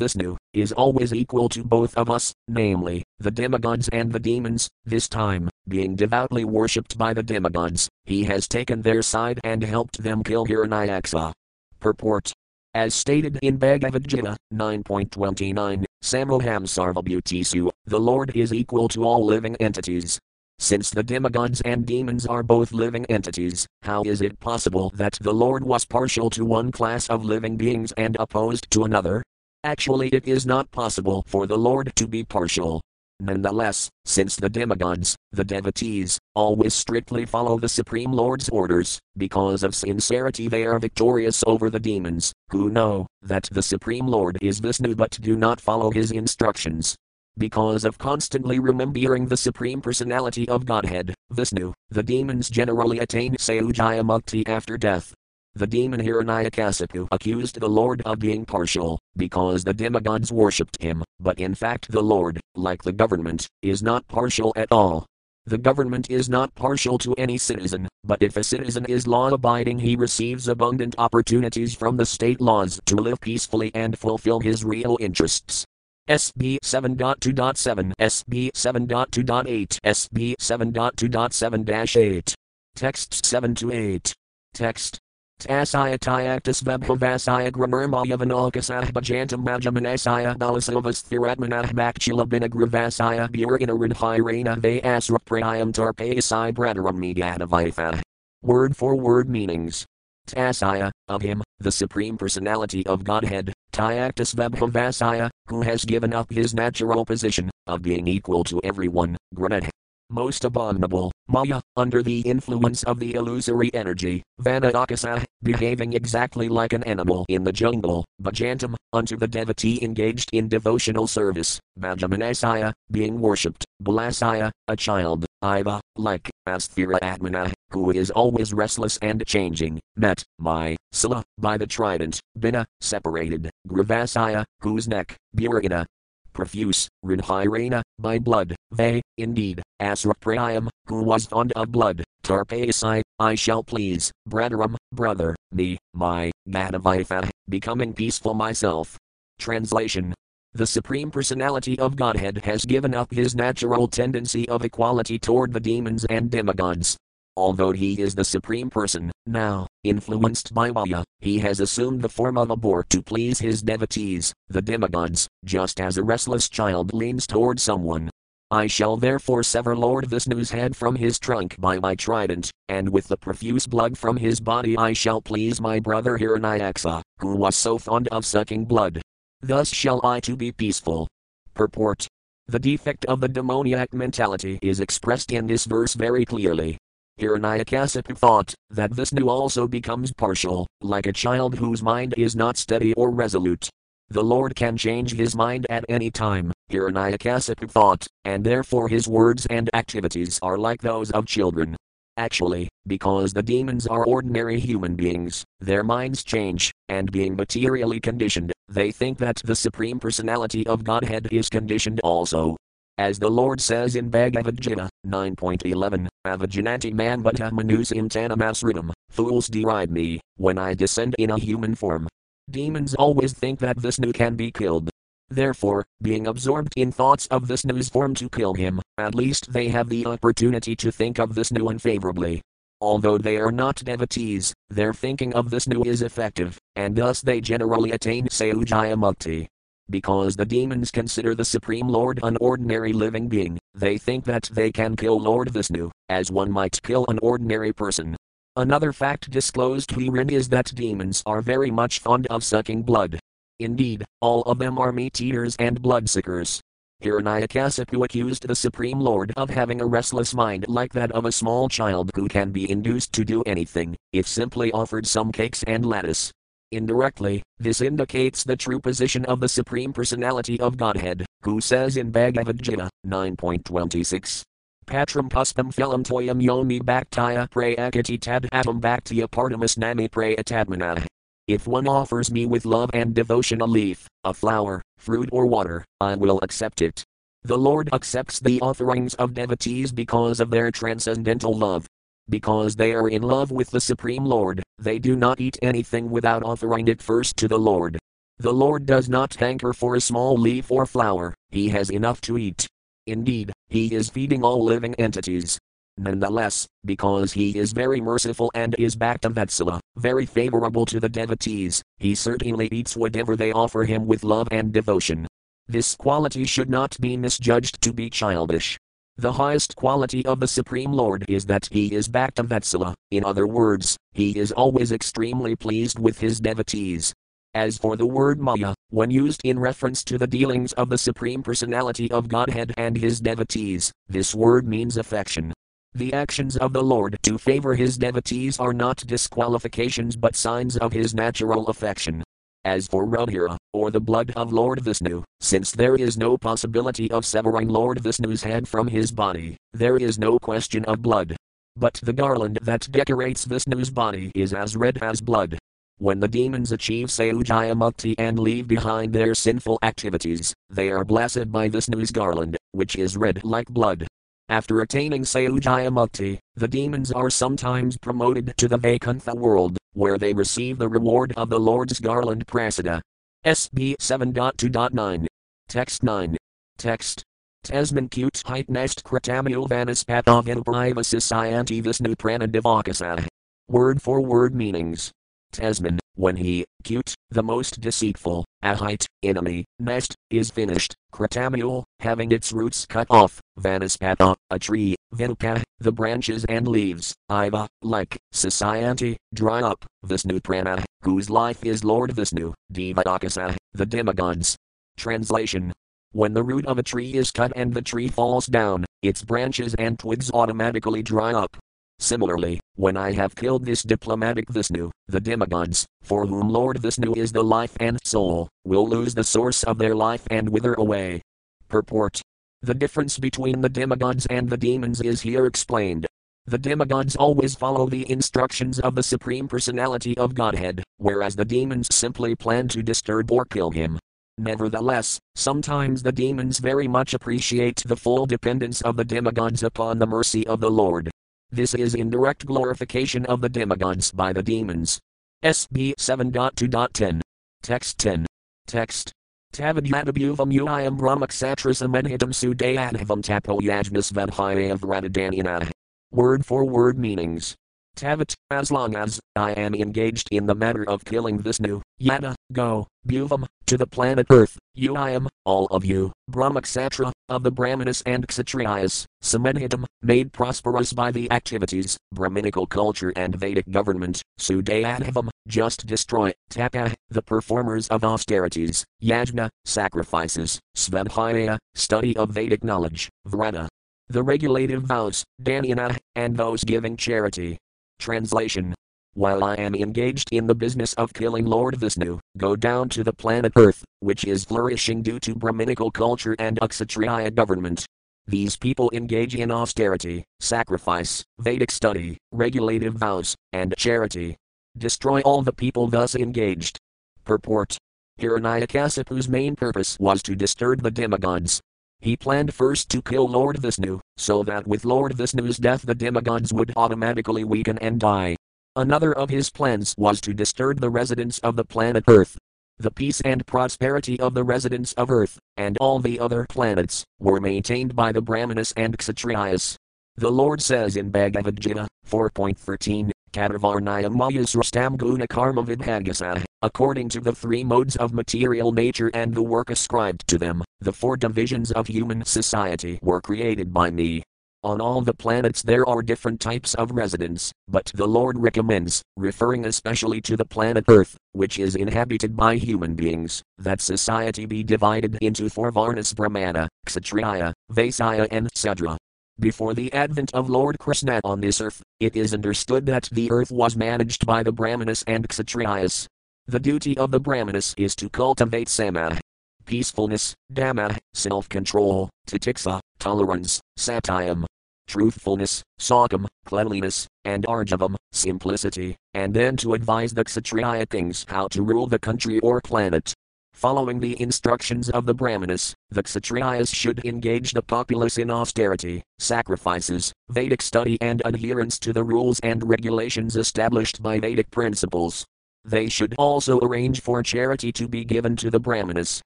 [0.00, 5.08] Vishnu, is always equal to both of us, namely, the demigods and the demons, this
[5.08, 10.24] time, being devoutly worshipped by the demigods, he has taken their side and helped them
[10.24, 11.32] kill Hiranyaksha.
[11.78, 12.32] Purport
[12.72, 19.56] as stated in Bhagavad Gita 9.29, Samoham Sarvabhutisu, the Lord is equal to all living
[19.56, 20.20] entities.
[20.60, 25.34] Since the demigods and demons are both living entities, how is it possible that the
[25.34, 29.22] Lord was partial to one class of living beings and opposed to another?
[29.62, 32.80] Actually, it is not possible for the Lord to be partial.
[33.20, 39.74] Nonetheless, since the demigods, the devotees, always strictly follow the Supreme Lord's orders, because of
[39.74, 44.94] sincerity they are victorious over the demons, who know that the Supreme Lord is Vishnu
[44.94, 46.96] but do not follow his instructions.
[47.36, 54.02] Because of constantly remembering the Supreme Personality of Godhead, Vishnu, the demons generally attain Sayujya
[54.02, 55.12] Mukti after death,
[55.54, 61.38] the demon Hiranyakasipu accused the Lord of being partial, because the demigods worshipped him, but
[61.38, 65.06] in fact the Lord, like the government, is not partial at all.
[65.46, 69.80] The government is not partial to any citizen, but if a citizen is law abiding,
[69.80, 74.96] he receives abundant opportunities from the state laws to live peacefully and fulfill his real
[75.00, 75.64] interests.
[76.08, 82.34] SB 7.2.7, SB 7.2.8, SB 7.2.7 8.
[82.76, 84.14] Texts 7 to 8.
[84.54, 85.00] Text
[85.40, 95.72] Tasaya Tyactus Vebhavasaya Gramurmaya Vinalkasah Bajantam Majamanasaya Nalasilvas Thiratmanah Bakchila Binagravasaya Burinarin Hirana Ve Asraprayam
[95.72, 98.00] Tarpayasai Bradaram.
[98.42, 99.86] Word for word meanings.
[100.28, 106.54] Tasaya, of him, the Supreme Personality of Godhead, Tyactus Vebhavasaya, who has given up his
[106.54, 109.70] natural position, of being equal to everyone, Granad
[110.10, 116.82] most abominable, Maya, under the influence of the illusory energy, Vanadakasa, behaving exactly like an
[116.82, 123.64] animal in the jungle, Bhajantam, unto the devotee engaged in devotional service, Bhajamanasaya, being worshipped,
[123.80, 130.76] Balasaya, a child, Iva, like, Asthira Atmana, who is always restless and changing, met, my,
[130.90, 135.86] Sila, by the trident, Bina, separated, Gravasaya, whose neck, Burina,
[136.32, 143.62] profuse, Rinhirana, by blood, they, indeed, Asraprayam, who was fond of blood, Tarpayasai, I shall
[143.62, 148.96] please, Bradaram, brother, me, my, Gadavitha, becoming peaceful myself.
[149.38, 150.14] Translation
[150.52, 155.60] the Supreme Personality of Godhead has given up his natural tendency of equality toward the
[155.60, 156.96] demons and demigods,
[157.36, 162.36] Although he is the Supreme Person, now, influenced by Maya, he has assumed the form
[162.36, 167.26] of a boar to please his devotees, the demigods, just as a restless child leans
[167.26, 168.10] toward someone.
[168.52, 173.06] I shall therefore sever Lord Vishnu's head from his trunk by my trident, and with
[173.06, 177.78] the profuse blood from his body I shall please my brother Hiranyaksha, who was so
[177.78, 179.00] fond of sucking blood.
[179.40, 181.06] Thus shall I too be peaceful.
[181.54, 182.08] Purport
[182.48, 186.76] The defect of the demoniac mentality is expressed in this verse very clearly.
[187.20, 192.56] Hiranyakasipu thought that this Vishnu also becomes partial, like a child whose mind is not
[192.56, 193.68] steady or resolute.
[194.08, 199.44] The Lord can change his mind at any time, Hiranyakasipu thought, and therefore his words
[199.50, 201.76] and activities are like those of children.
[202.16, 208.50] Actually, because the demons are ordinary human beings, their minds change, and being materially conditioned,
[208.68, 212.56] they think that the Supreme Personality of Godhead is conditioned also.
[212.98, 219.90] As the Lord says in Bhagavad Gita 9.11, Avajanati man bhutta manus intanamasritam, fools deride
[219.90, 222.08] me, when I descend in a human form.
[222.50, 224.90] Demons always think that Vishnu can be killed.
[225.28, 229.88] Therefore, being absorbed in thoughts of Vishnu's form to kill him, at least they have
[229.88, 232.42] the opportunity to think of Vishnu unfavorably.
[232.80, 237.92] Although they are not devotees, their thinking of Vishnu is effective, and thus they generally
[237.92, 239.46] attain Sayujya Mukti.
[239.90, 244.70] Because the demons consider the Supreme Lord an ordinary living being, they think that they
[244.70, 248.16] can kill Lord Vishnu, as one might kill an ordinary person.
[248.54, 253.18] Another fact disclosed herein is that demons are very much fond of sucking blood.
[253.58, 256.60] Indeed, all of them are meat eaters and bloodsuckers.
[257.02, 261.68] Hiranyakasipu accused the Supreme Lord of having a restless mind like that of a small
[261.68, 266.30] child who can be induced to do anything, if simply offered some cakes and lettuce.
[266.72, 272.12] Indirectly, this indicates the true position of the Supreme Personality of Godhead, who says in
[272.12, 274.42] Bhagavad Gita 9.26.
[274.86, 281.04] Patram puspam phelam toyam yomi bhaktaya prayakati tad atam bhaktya partamas nami prayatadmana.
[281.48, 285.84] If one offers me with love and devotion a leaf, a flower, fruit or water,
[286.00, 287.02] I will accept it.
[287.42, 291.86] The Lord accepts the offerings of devotees because of their transcendental love,
[292.30, 296.42] because they are in love with the Supreme Lord, they do not eat anything without
[296.42, 297.98] offering it first to the Lord.
[298.38, 302.38] The Lord does not hanker for a small leaf or flower, he has enough to
[302.38, 302.66] eat.
[303.06, 305.58] Indeed, he is feeding all living entities.
[305.98, 312.14] Nonetheless, because he is very merciful and is Bhaktavatsala, very favorable to the devotees, he
[312.14, 315.26] certainly eats whatever they offer him with love and devotion.
[315.68, 318.78] This quality should not be misjudged to be childish.
[319.20, 323.94] The highest quality of the Supreme Lord is that he is Bhaktavatsala, in other words,
[324.14, 327.12] he is always extremely pleased with his devotees.
[327.52, 331.42] As for the word Maya, when used in reference to the dealings of the Supreme
[331.42, 335.52] Personality of Godhead and his devotees, this word means affection.
[335.92, 340.94] The actions of the Lord to favor his devotees are not disqualifications but signs of
[340.94, 342.24] his natural affection.
[342.64, 347.24] As for Rudhira, or the blood of Lord Vishnu, since there is no possibility of
[347.24, 351.36] severing Lord Vishnu's head from his body, there is no question of blood.
[351.76, 355.58] But the garland that decorates Vishnu's body is as red as blood.
[355.96, 361.50] When the demons achieve Sayujya Mukti and leave behind their sinful activities, they are blessed
[361.50, 364.06] by Vishnu's garland, which is red like blood.
[364.50, 370.32] After attaining Sayujya Mukti, the demons are sometimes promoted to the Vaikuntha world, where they
[370.32, 373.00] receive the reward of the Lord's garland prasada.
[373.46, 375.26] SB 7.2.9.
[375.68, 376.36] Text 9.
[376.78, 377.22] Text.
[377.62, 383.28] Tasman cute height nest kratamul vanaspatov Sayanti Vishnu pranadivakasa.
[383.68, 385.12] Word for word meanings.
[385.52, 392.52] Tasman, when he, cute, the most deceitful, ahite, enemy, nest, is finished, kratamul, having its
[392.52, 399.62] roots cut off, vanaspata, a tree, vinuka, the branches and leaves, iva, like, society, dry
[399.62, 404.56] up, Vishnu prana, whose life is Lord Vishnu, devadakasa, the demigods.
[404.96, 405.72] Translation
[406.12, 409.74] when the root of a tree is cut and the tree falls down, its branches
[409.74, 411.56] and twigs automatically dry up,
[412.00, 417.30] Similarly, when I have killed this diplomatic Vishnu, the demigods, for whom Lord Vishnu is
[417.30, 421.20] the life and soul, will lose the source of their life and wither away.
[421.68, 422.22] Purport
[422.62, 426.06] The difference between the demigods and the demons is here explained.
[426.46, 431.94] The demigods always follow the instructions of the Supreme Personality of Godhead, whereas the demons
[431.94, 433.98] simply plan to disturb or kill him.
[434.38, 440.06] Nevertheless, sometimes the demons very much appreciate the full dependence of the demigods upon the
[440.06, 441.10] mercy of the Lord.
[441.52, 445.00] This is indirect glorification of the demigods by the demons.
[445.44, 447.20] SB 7.2.10.
[447.60, 448.24] Text 10.
[448.68, 449.12] Text.
[449.52, 455.70] Tavadyadabhuvam uayam brahmakshatrasam enhitam sudayadhavam tapo yajnas vedhyav
[456.12, 457.56] Word for word meanings.
[457.96, 462.86] Tavat, as long as I am engaged in the matter of killing Vishnu, Yada, go,
[463.06, 468.02] Bhuvam, to the planet Earth, you I am, all of you, Brahmaksatra, of the Brahmanas
[468.06, 475.86] and Kshatriyas, Samedhitam, made prosperous by the activities, Brahminical culture and Vedic government, Sudayadhavam, just
[475.86, 483.68] destroy, Tapa, the performers of austerities, Yajna, sacrifices, Svadhyaya, study of Vedic knowledge, Vrata,
[484.08, 487.58] the regulative vows, Dhyana, and those giving charity,
[488.00, 488.74] Translation
[489.12, 493.12] While I am engaged in the business of killing Lord Vishnu, go down to the
[493.12, 497.84] planet Earth, which is flourishing due to Brahminical culture and Kshatriya government.
[498.26, 504.36] These people engage in austerity, sacrifice, Vedic study, regulative vows, and charity.
[504.78, 506.78] Destroy all the people thus engaged.
[507.24, 507.76] Purport
[508.18, 511.60] Hiranyakasipu's main purpose was to disturb the demigods,
[512.00, 516.52] he planned first to kill Lord Vishnu, so that with Lord Vishnu's death the demigods
[516.52, 518.36] would automatically weaken and die.
[518.76, 522.38] Another of his plans was to disturb the residents of the planet Earth.
[522.78, 527.40] The peace and prosperity of the residents of Earth, and all the other planets, were
[527.40, 529.76] maintained by the Brahmanas and Kshatriyas.
[530.16, 537.34] The Lord says in Bhagavad Gita 4.13, Katavarnaya Mayasrastam Guna Karma Vidhagasa, according to the
[537.34, 541.86] three modes of material nature and the work ascribed to them, the four divisions of
[541.86, 544.22] human society were created by me.
[544.62, 549.64] On all the planets there are different types of residents, but the Lord recommends, referring
[549.64, 555.16] especially to the planet Earth, which is inhabited by human beings, that society be divided
[555.22, 558.98] into four Varnas Brahmana, Kshatriya, Vaisya, and Sudra.
[559.38, 563.50] Before the advent of Lord Krishna on this earth, it is understood that the earth
[563.50, 566.06] was managed by the Brahmanas and Kshatriyas.
[566.50, 569.20] The duty of the Brahmanas is to cultivate sama,
[569.66, 574.46] peacefulness, dhamma, self control, titiksa, tolerance, satyam,
[574.88, 581.62] truthfulness, sakam, cleanliness, and arjavam, simplicity, and then to advise the Kshatriya kings how to
[581.62, 583.14] rule the country or planet.
[583.52, 590.12] Following the instructions of the Brahmanas, the Kshatriyas should engage the populace in austerity, sacrifices,
[590.30, 595.24] Vedic study, and adherence to the rules and regulations established by Vedic principles.
[595.64, 599.22] They should also arrange for charity to be given to the Brahmanas,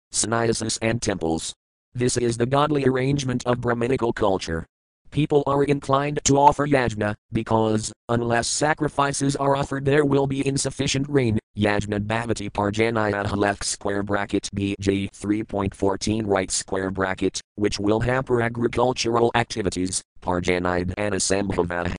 [0.11, 1.53] sannyasis, and temples.
[1.95, 4.67] This is the godly arrangement of Brahminical culture.
[5.11, 11.07] People are inclined to offer yajna, because, unless sacrifices are offered, there will be insufficient
[11.09, 11.39] rain.
[11.57, 19.31] Yajna Bhavati Parjanaya left square bracket BG 3.14 right square bracket, which will hamper agricultural
[19.37, 20.03] activities.
[20.21, 21.95] Parjanide Anasambhava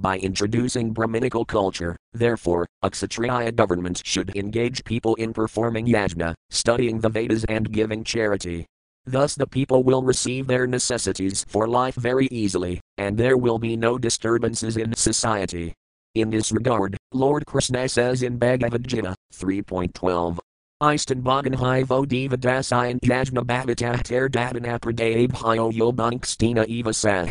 [0.00, 1.96] by introducing Brahminical culture.
[2.12, 8.04] Therefore, a Kshatriya government should engage people in performing yajna, studying the Vedas, and giving
[8.04, 8.66] charity.
[9.04, 13.76] Thus, the people will receive their necessities for life very easily, and there will be
[13.76, 15.74] no disturbances in society.
[16.14, 20.38] In this regard, Lord Krishna says in Bhagavad Gita 3.12.
[20.82, 27.26] Istan Bhagan vo Deva Dasayan Yajna Bhavatahtar Dadanapradabhyo Yobankstina Eva Sah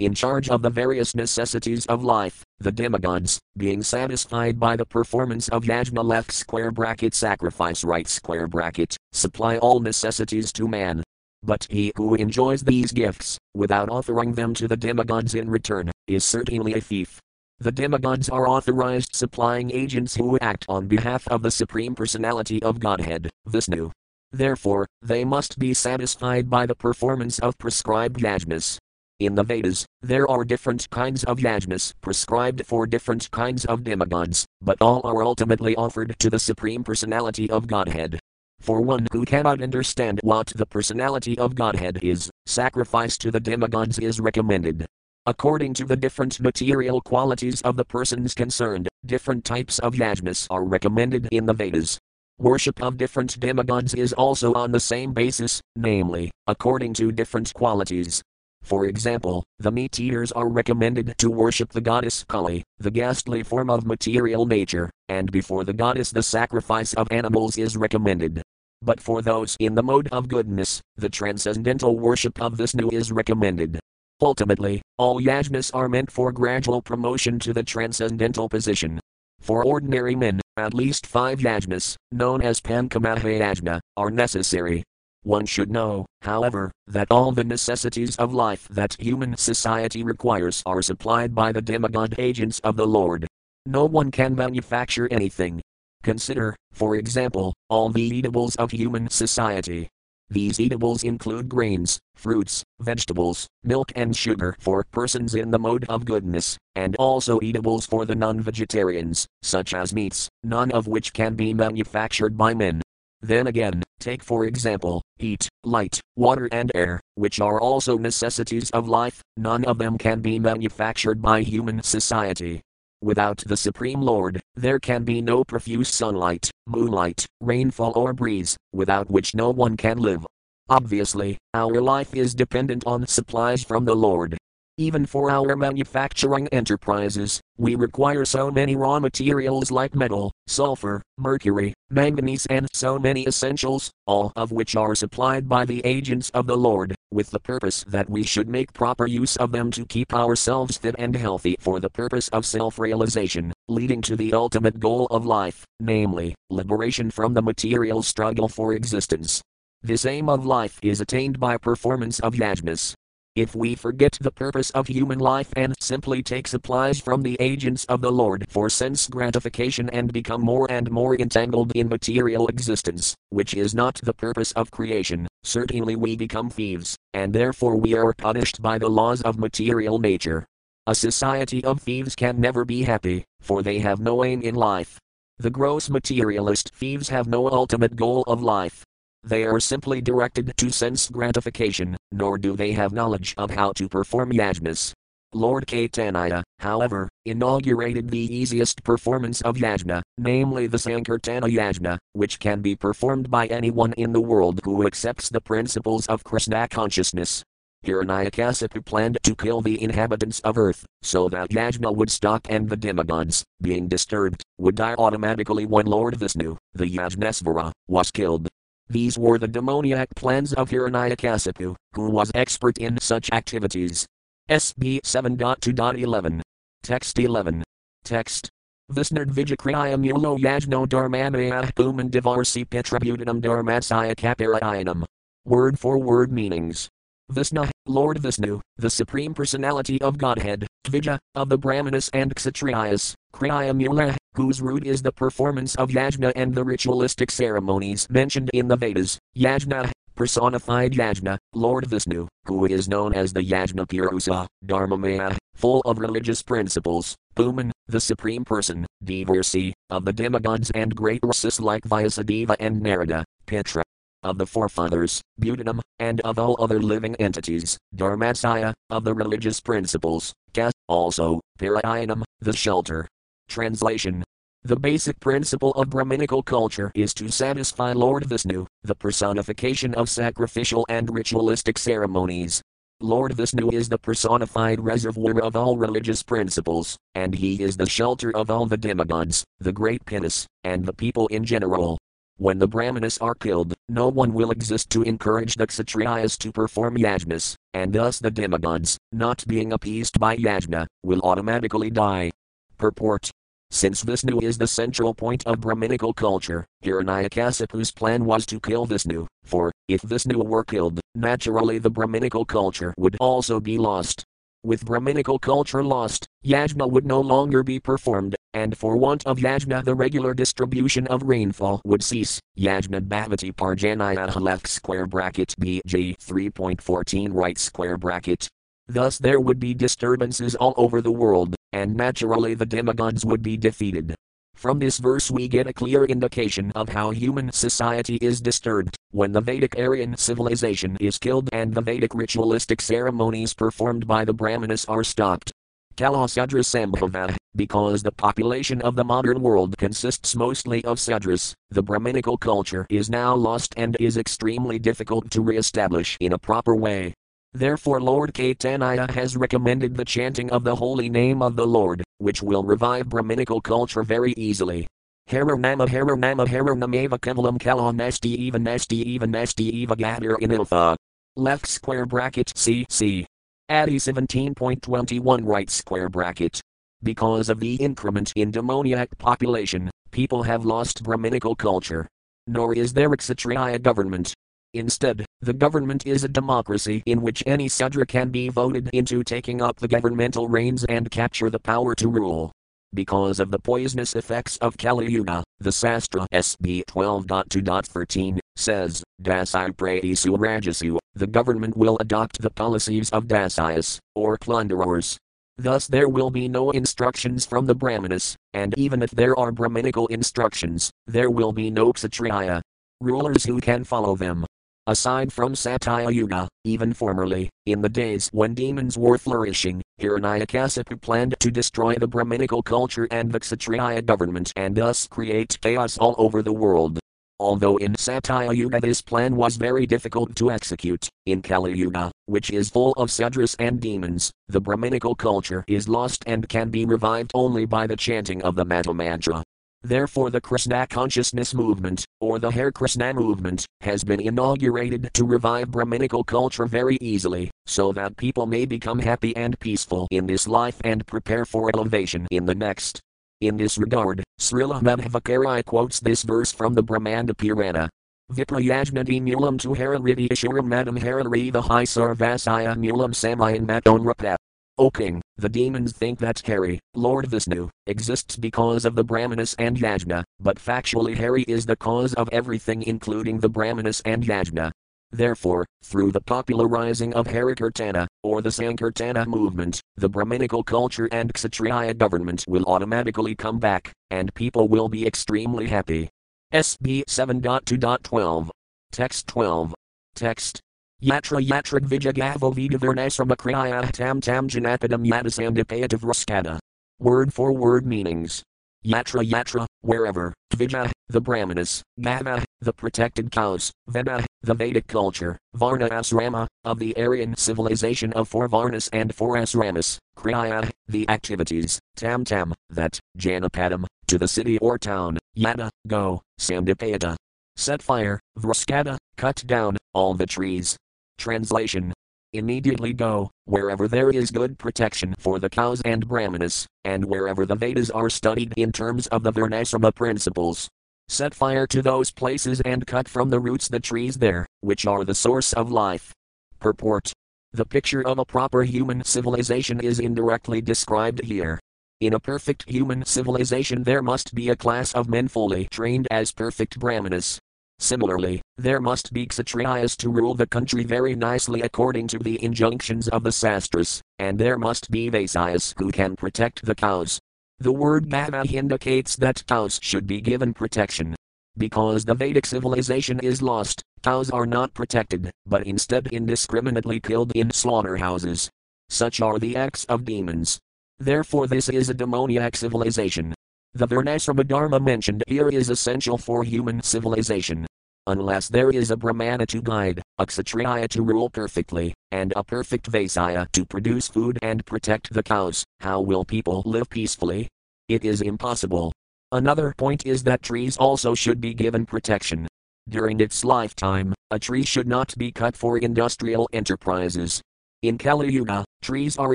[0.00, 5.48] in charge of the various necessities of life, the demigods, being satisfied by the performance
[5.48, 11.02] of yajna left square bracket sacrifice right square bracket, supply all necessities to man.
[11.42, 16.24] But he who enjoys these gifts, without offering them to the demigods in return, is
[16.24, 17.20] certainly a thief.
[17.60, 22.80] The demigods are authorized supplying agents who act on behalf of the Supreme Personality of
[22.80, 23.90] Godhead, Vishnu.
[24.32, 28.78] Therefore, they must be satisfied by the performance of prescribed yajnas.
[29.20, 34.44] In the Vedas, there are different kinds of yajnas prescribed for different kinds of demigods,
[34.60, 38.18] but all are ultimately offered to the Supreme Personality of Godhead.
[38.58, 44.00] For one who cannot understand what the personality of Godhead is, sacrifice to the demigods
[44.00, 44.84] is recommended.
[45.26, 50.64] According to the different material qualities of the persons concerned, different types of yajnas are
[50.64, 52.00] recommended in the Vedas.
[52.40, 58.20] Worship of different demigods is also on the same basis, namely, according to different qualities,
[58.64, 63.68] for example, the meat eaters are recommended to worship the goddess Kali, the ghastly form
[63.68, 68.42] of material nature, and before the goddess the sacrifice of animals is recommended.
[68.80, 73.78] But for those in the mode of goodness, the transcendental worship of Vishnu is recommended.
[74.22, 78.98] Ultimately, all yajnas are meant for gradual promotion to the transcendental position.
[79.40, 84.84] For ordinary men, at least five yajnas, known as Pankamahayajna, are necessary,
[85.24, 90.82] one should know, however, that all the necessities of life that human society requires are
[90.82, 93.26] supplied by the demigod agents of the Lord.
[93.66, 95.60] No one can manufacture anything.
[96.02, 99.88] Consider, for example, all the eatables of human society.
[100.30, 106.04] These eatables include grains, fruits, vegetables, milk, and sugar for persons in the mode of
[106.04, 111.34] goodness, and also eatables for the non vegetarians, such as meats, none of which can
[111.34, 112.83] be manufactured by men.
[113.24, 118.86] Then again, take for example, heat, light, water, and air, which are also necessities of
[118.86, 122.60] life, none of them can be manufactured by human society.
[123.00, 129.10] Without the Supreme Lord, there can be no profuse sunlight, moonlight, rainfall, or breeze, without
[129.10, 130.26] which no one can live.
[130.68, 134.36] Obviously, our life is dependent on supplies from the Lord.
[134.76, 141.72] Even for our manufacturing enterprises, we require so many raw materials like metal, sulfur, mercury,
[141.90, 146.56] manganese, and so many essentials, all of which are supplied by the agents of the
[146.56, 150.76] Lord, with the purpose that we should make proper use of them to keep ourselves
[150.76, 155.24] fit and healthy for the purpose of self realization, leading to the ultimate goal of
[155.24, 159.40] life, namely, liberation from the material struggle for existence.
[159.84, 162.94] This aim of life is attained by performance of yajnas,
[163.34, 167.84] if we forget the purpose of human life and simply take supplies from the agents
[167.86, 173.16] of the Lord for sense gratification and become more and more entangled in material existence,
[173.30, 178.14] which is not the purpose of creation, certainly we become thieves, and therefore we are
[178.14, 180.46] punished by the laws of material nature.
[180.86, 184.96] A society of thieves can never be happy, for they have no aim in life.
[185.38, 188.84] The gross materialist thieves have no ultimate goal of life,
[189.24, 193.88] they are simply directed to sense gratification, nor do they have knowledge of how to
[193.88, 194.92] perform yajnas.
[195.32, 202.60] Lord Caitanya, however, inaugurated the easiest performance of yajna, namely the Sankirtana yajna, which can
[202.60, 207.42] be performed by anyone in the world who accepts the principles of Krishna consciousness.
[207.84, 212.76] Hiranyakasipu planned to kill the inhabitants of earth, so that Yajna would stop and the
[212.76, 218.48] demigods, being disturbed, would die automatically when Lord Vishnu, the Yajnesvara, was killed.
[218.88, 224.06] These were the demoniac plans of Hiranyakasipu, who was expert in such activities.
[224.50, 226.42] SB 7.2.11.
[226.82, 227.64] Text 11.
[228.04, 228.50] Text.
[228.92, 235.04] Visnard Vijakriyam Mulo Yajno Dharmanayah Puman Divarsi Petrabutanam Dharmatsaya Kaparayanam.
[235.46, 236.90] Word for word meanings.
[237.30, 244.14] Vishnu, Lord Vishnu, the Supreme Personality of Godhead, Dvija, of the Brahmanas and Kshatriyas, Kriyamula,
[244.34, 249.18] whose root is the performance of yajna and the ritualistic ceremonies mentioned in the Vedas.
[249.36, 255.98] Yajna, personified Yajna, Lord Vishnu, who is known as the Yajna Purusa, Dharmamaya, full of
[255.98, 262.56] religious principles, Puman, the Supreme Person, Devarsi, of the demigods and great races like Vyasadeva
[262.60, 263.82] and Narada, Pitra,
[264.22, 270.32] of the forefathers, Buddhism, and of all other living entities, Dharmasaya, of the religious principles,
[270.52, 273.06] Kas, also, Parayanam, the shelter.
[273.48, 274.24] Translation
[274.66, 280.86] the basic principle of Brahminical culture is to satisfy Lord Vishnu, the personification of sacrificial
[280.88, 282.62] and ritualistic ceremonies.
[282.98, 288.34] Lord Vishnu is the personified reservoir of all religious principles, and he is the shelter
[288.34, 291.98] of all the demigods, the great Pinas, and the people in general.
[292.38, 296.96] When the Brahmanas are killed, no one will exist to encourage the Kshatriyas to perform
[296.96, 302.30] yajnas, and thus the demigods, not being appeased by yajna, will automatically die.
[302.76, 303.30] Purport
[303.74, 309.26] since Vishnu is the central point of Brahminical culture, Hiranyakasipu's plan was to kill Vishnu,
[309.42, 314.24] for, if Vishnu were killed, naturally the Brahminical culture would also be lost.
[314.62, 319.84] With Brahminical culture lost, yajna would no longer be performed, and for want of yajna
[319.84, 322.38] the regular distribution of rainfall would cease.
[322.56, 328.48] Yajna Bhavati Parjanaya left square bracket BG 3.14 right square bracket.
[328.86, 333.56] Thus there would be disturbances all over the world, and naturally the demigods would be
[333.56, 334.14] defeated.
[334.54, 339.32] From this verse, we get a clear indication of how human society is disturbed when
[339.32, 344.84] the Vedic Aryan civilization is killed and the Vedic ritualistic ceremonies performed by the Brahmanas
[344.84, 345.50] are stopped.
[345.96, 352.36] Kalasudra Sambhava, because the population of the modern world consists mostly of Sudras, the Brahminical
[352.36, 357.14] culture is now lost and is extremely difficult to re establish in a proper way.
[357.54, 362.42] Therefore, Lord Caitanya has recommended the chanting of the holy name of the Lord, which
[362.42, 364.88] will revive Brahminical culture very easily.
[365.28, 370.36] Hara Nama Hara Nama Hara Namava Kevalam Kalam Nasti Eva Nasti Eva Nasti Eva Gadir
[370.38, 370.96] Iniltha.
[371.36, 373.24] Left square bracket CC.
[373.68, 376.60] Adi 17.21 right square bracket.
[377.04, 382.08] Because of the increment in demoniac population, people have lost Brahminical culture.
[382.48, 384.34] Nor is there a Kshatriya government,
[384.74, 389.62] Instead, the government is a democracy in which any Sudra can be voted into taking
[389.62, 392.50] up the governmental reins and capture the power to rule.
[392.92, 400.36] Because of the poisonous effects of Kali Yuga, the Sastra SB 12.2.13 says, Dasai Praesu
[400.36, 405.16] Rajasu, the government will adopt the policies of Dasayas, or plunderers.
[405.56, 410.08] Thus there will be no instructions from the Brahmanas, and even if there are Brahminical
[410.08, 412.60] instructions, there will be no Kshatriya.
[413.00, 414.46] Rulers who can follow them,
[414.86, 421.36] Aside from Satya Yuga, even formerly, in the days when demons were flourishing, Hiranyakasipu planned
[421.40, 426.42] to destroy the Brahminical culture and the Kshatriya government and thus create chaos all over
[426.42, 426.98] the world.
[427.40, 432.50] Although in Satya Yuga this plan was very difficult to execute, in Kali Yuga, which
[432.50, 437.30] is full of Sudras and demons, the Brahminical culture is lost and can be revived
[437.32, 439.42] only by the chanting of the Mahamantra.
[439.84, 445.70] Therefore, the Krishna consciousness movement, or the Hare Krishna movement, has been inaugurated to revive
[445.70, 450.80] Brahminical culture very easily, so that people may become happy and peaceful in this life
[450.84, 453.02] and prepare for elevation in the next.
[453.42, 457.90] In this regard, Srila Madhvacarya quotes this verse from the Brahmanda Purana.
[458.32, 464.36] Viprayajnati mulam tu harariti ashuram madam harari the high sarvasaya mulam samayan matonrapa.
[464.76, 469.76] O king, the demons think that Hari, Lord Vishnu, exists because of the Brahmanas and
[469.76, 474.72] Yajna, but factually Hari is the cause of everything including the Brahmanas and Yajna.
[475.12, 481.94] Therefore, through the popularizing of Harikirtana, or the Sankirtana movement, the Brahminical culture and Kshatriya
[481.94, 486.10] government will automatically come back, and people will be extremely happy.
[486.52, 488.50] SB 7.2.12.
[488.90, 489.72] Text 12.
[490.16, 490.60] Text
[491.04, 496.58] Yatra yatrak vijagavo vidavernasramakriya tam tam janapadam yadasandipayativ raskada.
[496.98, 498.42] Word for word meanings.
[498.86, 505.90] Yatra yatra, wherever, Tvija, the Brahmanas, Gava, the protected cows, Veda, the Vedic culture, Varna
[505.90, 512.24] Asrama, of the Aryan civilization of four Varnas and four Asramas, Kriya, the activities, Tam
[512.24, 517.14] Tam, that, Janapadam, to the city or town, Yada, go, Sandipayata.
[517.56, 520.76] Set fire, Vraskada, cut down, all the trees,
[521.18, 521.92] Translation
[522.34, 527.54] Immediately go, wherever there is good protection for the cows and brahmanas, and wherever the
[527.54, 530.68] Vedas are studied in terms of the Varnasrama principles.
[531.08, 535.04] Set fire to those places and cut from the roots the trees there, which are
[535.04, 536.12] the source of life.
[536.58, 537.12] Purport
[537.52, 541.60] The picture of a proper human civilization is indirectly described here.
[542.00, 546.32] In a perfect human civilization, there must be a class of men fully trained as
[546.32, 547.38] perfect brahmanas.
[547.78, 553.08] Similarly, there must be kshatriyas to rule the country very nicely according to the injunctions
[553.08, 557.18] of the sastras, and there must be vaisyas who can protect the cows.
[557.58, 561.14] The word bhava indicates that cows should be given protection.
[561.56, 567.50] Because the Vedic civilization is lost, cows are not protected, but instead indiscriminately killed in
[567.52, 568.50] slaughterhouses.
[568.88, 570.58] Such are the acts of demons.
[570.98, 573.34] Therefore, this is a demoniac civilization.
[573.76, 577.66] The Varnasrama Dharma mentioned here is essential for human civilization.
[578.06, 582.88] Unless there is a Brahmana to guide, a Kshatriya to rule perfectly, and a perfect
[582.88, 587.48] Vaisya to produce food and protect the cows, how will people live peacefully?
[587.88, 588.92] It is impossible.
[589.32, 592.46] Another point is that trees also should be given protection.
[592.88, 597.42] During its lifetime, a tree should not be cut for industrial enterprises,
[597.88, 599.34] in Kali Yuga, trees are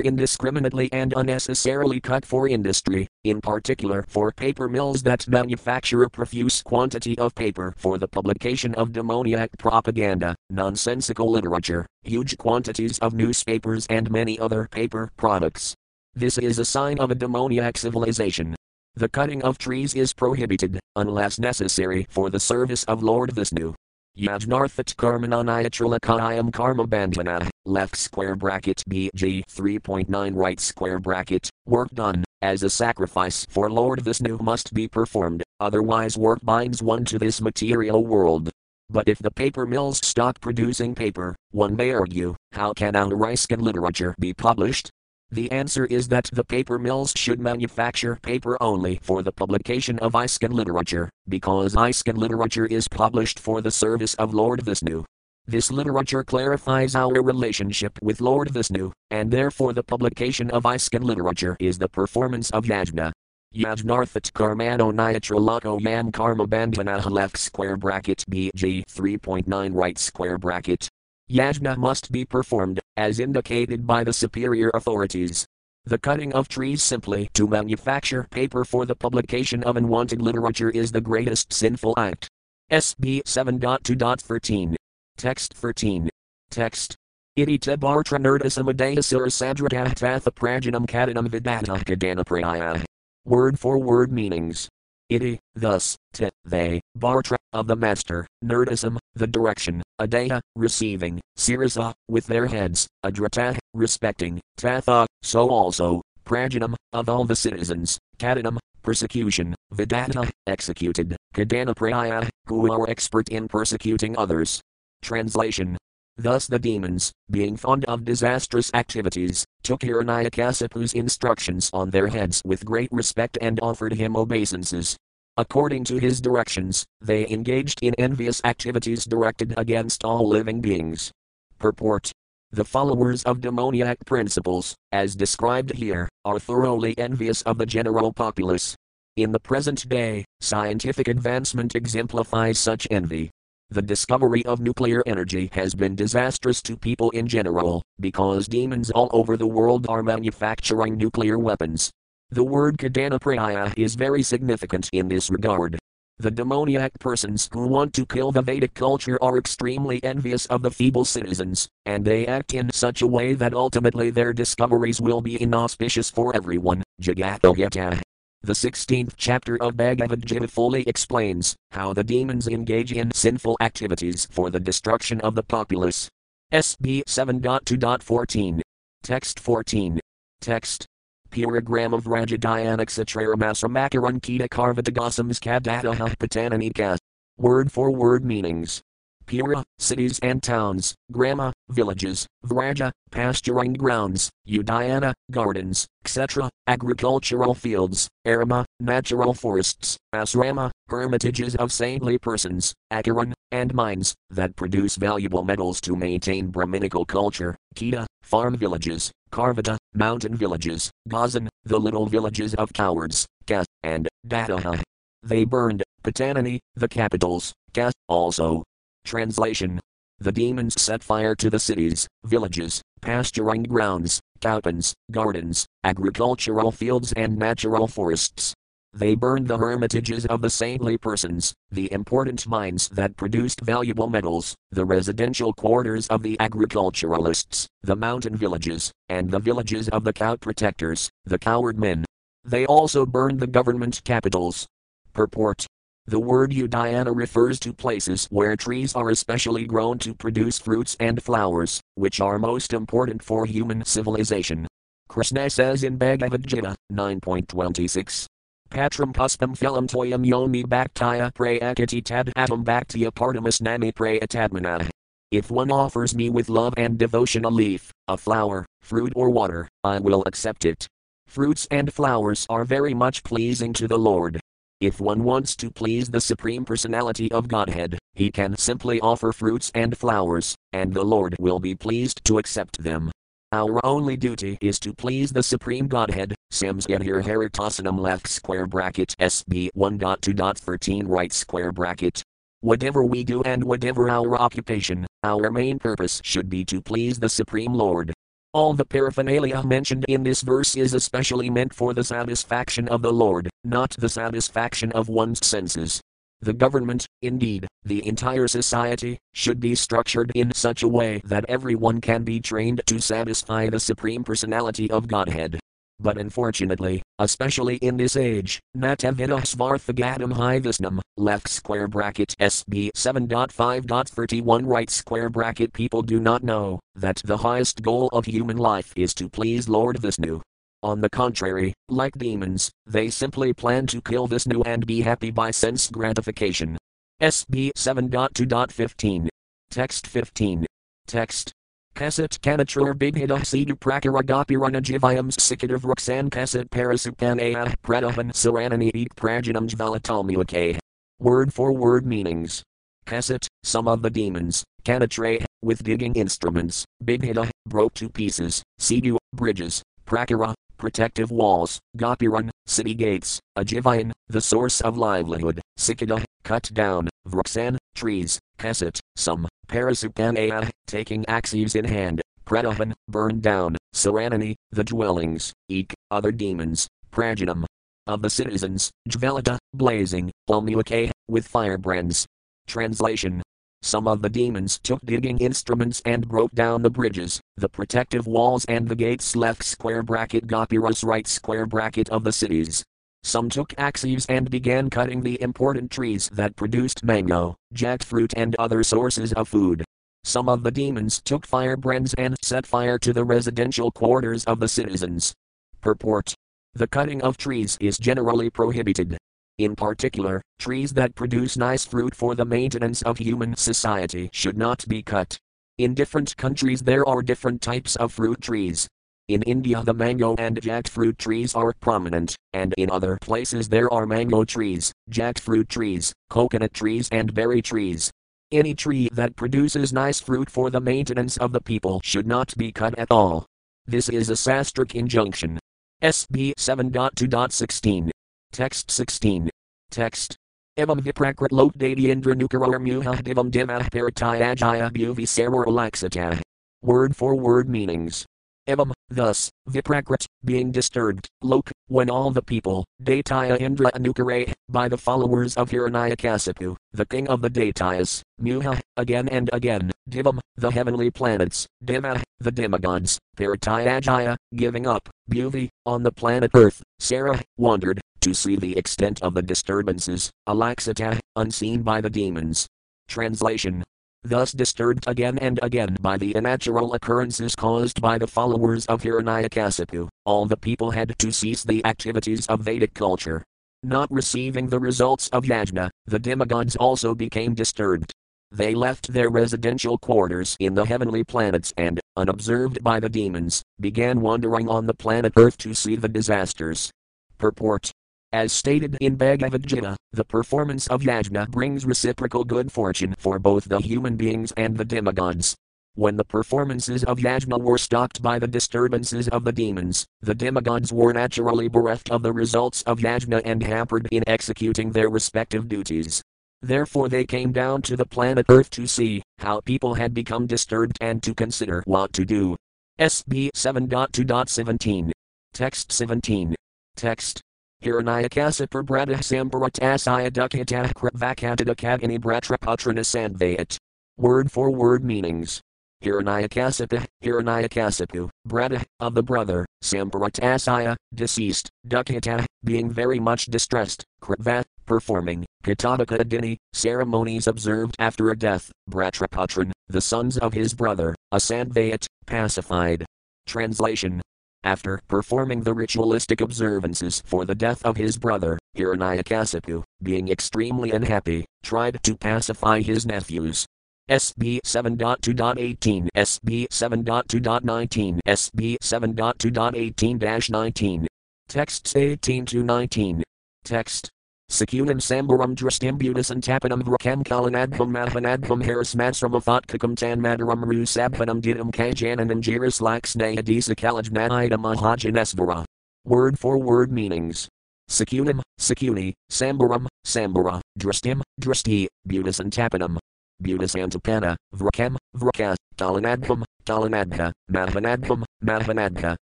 [0.00, 6.62] indiscriminately and unnecessarily cut for industry, in particular for paper mills that manufacture a profuse
[6.62, 13.86] quantity of paper for the publication of demoniac propaganda, nonsensical literature, huge quantities of newspapers,
[13.88, 15.74] and many other paper products.
[16.14, 18.56] This is a sign of a demoniac civilization.
[18.96, 23.74] The cutting of trees is prohibited, unless necessary for the service of Lord Vishnu.
[24.18, 32.62] Yajnarthat Karmananayatrilakayam Karma Bandhana, left square bracket BG 3.9 right square bracket, work done, as
[32.62, 38.04] a sacrifice for Lord Vishnu must be performed, otherwise work binds one to this material
[38.04, 38.50] world.
[38.90, 43.46] But if the paper mills stop producing paper, one may argue, how can our rice
[43.48, 44.90] and literature be published?
[45.32, 50.14] The answer is that the paper mills should manufacture paper only for the publication of
[50.14, 55.04] ISKCON literature, because ISKCON literature is published for the service of Lord Vishnu.
[55.46, 61.56] This literature clarifies our relationship with Lord Vishnu, and therefore the publication of ISKCON literature
[61.60, 63.12] is the performance of yajna.
[63.54, 70.88] Yajnarthat karmano niatralako yam karma bandhana left square bracket bg 3.9 right square bracket
[71.30, 75.46] Yajna must be performed, as indicated by the superior authorities.
[75.84, 80.90] The cutting of trees simply to manufacture paper for the publication of unwanted literature is
[80.90, 82.28] the greatest sinful act.
[82.72, 84.74] SB 7.2.13.
[85.16, 86.10] Text 13.
[86.50, 86.96] Text.
[87.36, 92.84] Iti te bartra nerdasamadeasura sadragathatha prajanam kadanam vidata kadana
[93.24, 94.68] Word for word meanings.
[95.10, 102.28] Iti, thus, te, they, bartra, of the master, nerdism, the direction, adaya, receiving, sirasa, with
[102.28, 110.30] their heads, adrata, respecting, tatha, so also, prajanam, of all the citizens, kadanam, persecution, vidata,
[110.46, 114.60] executed, kadana who are expert in persecuting others.
[115.02, 115.76] Translation
[116.16, 122.64] Thus the demons, being fond of disastrous activities, took Hiranyakasipu's instructions on their heads with
[122.64, 124.96] great respect and offered him obeisances.
[125.36, 131.10] According to his directions, they engaged in envious activities directed against all living beings.
[131.58, 132.12] Purport
[132.50, 138.76] The followers of demoniac principles, as described here, are thoroughly envious of the general populace.
[139.16, 143.30] In the present day, scientific advancement exemplifies such envy.
[143.72, 149.08] The discovery of nuclear energy has been disastrous to people in general, because demons all
[149.12, 151.88] over the world are manufacturing nuclear weapons.
[152.30, 155.78] The word Kadana is very significant in this regard.
[156.18, 160.72] The demoniac persons who want to kill the Vedic culture are extremely envious of the
[160.72, 165.40] feeble citizens, and they act in such a way that ultimately their discoveries will be
[165.40, 166.82] inauspicious for everyone.
[167.00, 168.00] Jagatoyata.
[168.42, 174.26] The 16th chapter of Bhagavad Gita fully explains how the demons engage in sinful activities
[174.30, 176.08] for the destruction of the populace.
[176.50, 178.62] SB 7.2.14.
[179.02, 180.00] Text 14.
[180.40, 180.86] Text.
[181.30, 186.96] Puragram of Rajadayanak Satraramasuramakaran Kita Karvatagosams Kadataha Patananika.
[187.36, 188.80] Word for word meanings.
[189.26, 198.64] Pura, cities and towns, Grama, villages, Vraja, pasturing grounds, Udayana, gardens, etc., agricultural fields, Arama,
[198.80, 205.96] natural forests, Asrama, hermitages of saintly persons, Akaran, and mines, that produce valuable metals to
[205.96, 213.26] maintain Brahminical culture, Kita, farm villages, Karvata, mountain villages, Gazan, the little villages of cowards,
[213.46, 214.82] Kas, and Dataha.
[215.22, 218.64] They burned, Patanani, the capitals, Kas, also,
[219.04, 219.80] Translation
[220.22, 227.38] The demons set fire to the cities, villages, pasturing grounds, cowpens, gardens, agricultural fields, and
[227.38, 228.52] natural forests.
[228.92, 234.54] They burned the hermitages of the saintly persons, the important mines that produced valuable metals,
[234.70, 240.36] the residential quarters of the agriculturalists, the mountain villages, and the villages of the cow
[240.36, 242.04] protectors, the coward men.
[242.44, 244.66] They also burned the government capitals.
[245.14, 245.66] Purport
[246.10, 251.22] the word Udayana refers to places where trees are especially grown to produce fruits and
[251.22, 254.66] flowers, which are most important for human civilization.
[255.08, 258.26] Krishna says in Bhagavad Gita 9.26.
[258.70, 264.90] Patram puspam phelam toyam yomi bhaktaya prayakati tad atam bhaktya partamas nami prayatadmana.
[265.30, 269.68] If one offers me with love and devotion a leaf, a flower, fruit or water,
[269.84, 270.88] I will accept it.
[271.28, 274.39] Fruits and flowers are very much pleasing to the Lord.
[274.80, 279.70] If one wants to please the Supreme Personality of Godhead, he can simply offer fruits
[279.74, 283.12] and flowers, and the Lord will be pleased to accept them.
[283.52, 286.34] Our only duty is to please the Supreme Godhead.
[286.50, 292.22] Samsgahir Haritasanam left square bracket SB 1.2.13 right square bracket.
[292.62, 297.28] Whatever we do and whatever our occupation, our main purpose should be to please the
[297.28, 298.14] Supreme Lord.
[298.52, 303.12] All the paraphernalia mentioned in this verse is especially meant for the satisfaction of the
[303.12, 306.00] Lord, not the satisfaction of one's senses.
[306.40, 312.00] The government, indeed, the entire society, should be structured in such a way that everyone
[312.00, 315.60] can be trained to satisfy the Supreme Personality of Godhead.
[316.02, 324.88] But unfortunately, especially in this age, Natavita Svarthagatam Hivisnam, left square bracket SB 7.5.31 right
[324.88, 329.28] square bracket people do not know that the highest goal of human life is to
[329.28, 330.40] please Lord Vishnu.
[330.82, 335.50] On the contrary, like demons, they simply plan to kill Vishnu and be happy by
[335.50, 336.78] sense gratification.
[337.20, 339.28] SB 7.2.15.
[339.70, 340.64] Text 15.
[341.06, 341.52] Text.
[341.94, 350.78] Kasit kanatrur bighidah sidu prakaragapirana jivayams sikadav ruksan kasit parasupanaya pradahan saranani eat prajanam jvalatalmuake.
[351.18, 352.62] Word for word meanings.
[353.06, 359.82] Kasit, some of the demons, kanatre, with digging instruments, bighida, broke to pieces, sidu, bridges,
[360.06, 367.76] prakara, protective walls, Gopiran, city gates, Ajivayan, the source of livelihood, Sikada, cut down, Vruksan,
[367.94, 375.94] trees, Kasit, some, Parasupanaya, taking axes in hand, Pradahan, burned down, Saranani, the dwellings, Ek,
[376.10, 377.64] other demons, Prajanam,
[378.08, 382.26] of the citizens, Jvalata, blazing, Palmuake, with firebrands.
[382.66, 383.42] Translation.
[383.82, 388.64] Some of the demons took digging instruments and broke down the bridges, the protective walls
[388.64, 390.48] and the gates left square bracket.
[390.48, 392.82] Gopiras right square bracket of the cities.
[393.22, 398.82] Some took axes and began cutting the important trees that produced mango, jackfruit and other
[398.82, 399.84] sources of food.
[400.24, 404.68] Some of the demons took firebrands and set fire to the residential quarters of the
[404.68, 405.34] citizens.
[405.80, 406.34] Purport.
[406.74, 409.16] The cutting of trees is generally prohibited.
[409.58, 414.86] In particular, trees that produce nice fruit for the maintenance of human society should not
[414.88, 415.36] be cut.
[415.78, 418.88] In different countries, there are different types of fruit trees.
[419.30, 424.04] In India, the mango and jackfruit trees are prominent, and in other places, there are
[424.04, 428.10] mango trees, jackfruit trees, coconut trees, and berry trees.
[428.50, 432.72] Any tree that produces nice fruit for the maintenance of the people should not be
[432.72, 433.46] cut at all.
[433.86, 435.60] This is a sastric injunction.
[436.02, 438.10] SB 7.2.16.
[438.50, 439.48] Text 16.
[439.92, 440.36] Text.
[440.76, 446.40] Evam viprakrit lot dadiendra nukarar muha divam paratayajaya bhuvi saror
[446.82, 448.26] Word for word meanings.
[448.68, 454.96] Evam, thus, viprakrit, being disturbed, lok, when all the people, Dataya Indra Anukare, by the
[454.96, 461.10] followers of Hiranyakasipu, the king of the Datayas, Muha, again and again, Divam, the heavenly
[461.10, 468.34] planets, Dima, the demigods, Paratayajaya, giving up, Bhuvi, on the planet Earth, Sarah, wandered, to
[468.34, 472.66] see the extent of the disturbances, Alaxata, unseen by the demons.
[473.08, 473.82] Translation
[474.22, 480.08] Thus disturbed again and again by the unnatural occurrences caused by the followers of Hiranyakasipu,
[480.26, 483.42] all the people had to cease the activities of Vedic culture.
[483.82, 488.12] Not receiving the results of yajna, the demigods also became disturbed.
[488.52, 494.20] They left their residential quarters in the heavenly planets and, unobserved by the demons, began
[494.20, 496.90] wandering on the planet Earth to see the disasters.
[497.38, 497.90] Purport
[498.32, 503.64] as stated in Bhagavad Gita, the performance of yajna brings reciprocal good fortune for both
[503.64, 505.56] the human beings and the demigods.
[505.94, 510.92] When the performances of yajna were stopped by the disturbances of the demons, the demigods
[510.92, 516.22] were naturally bereft of the results of yajna and hampered in executing their respective duties.
[516.62, 520.96] Therefore, they came down to the planet Earth to see how people had become disturbed
[521.00, 522.54] and to consider what to do.
[523.00, 525.10] SB 7.2.17.
[525.52, 526.54] Text 17.
[526.96, 527.40] Text
[527.82, 533.78] Hiranyakasipur Bradha Sambaratasaya Dukhitah Krivakatadakagani Bratraputrana.
[534.18, 535.62] Word for word meanings.
[536.04, 545.46] Hiranyakasipu, Hiranyakasipu, brother, of the brother, Samparatasaya, deceased, Dukkata, being very much distressed, Kritva, performing,
[545.64, 553.06] Katadaka Adini, ceremonies observed after a death, Bratraputran, the sons of his brother, Asandvayat, pacified.
[553.46, 554.20] Translation
[554.64, 561.46] after performing the ritualistic observances for the death of his brother, Hiranyakasipu, being extremely unhappy,
[561.62, 563.66] tried to pacify his nephews.
[564.10, 571.06] SB 7.2.18, SB 7.2.19, SB 7.2.18 19.
[571.48, 573.22] Texts 18 to 19.
[573.64, 574.10] Text
[574.50, 582.80] Secunam sambaram drastambutas and tapanam vrakam kalanadham mahanadham harasmatsram afatkakam tanmadaram rusabhanam didam kajananam jiris
[582.80, 585.64] laksnayadisa kalajnadida mahajanesvara.
[586.04, 587.46] Word for word meanings.
[587.88, 592.98] Secunam, secuni, sambaram, sambara, drastim, drasti, butas and tapanam.
[593.40, 599.14] Butas antapana, vrakam, vraka, talanadham, talanadha, mahanadham, mahanadha,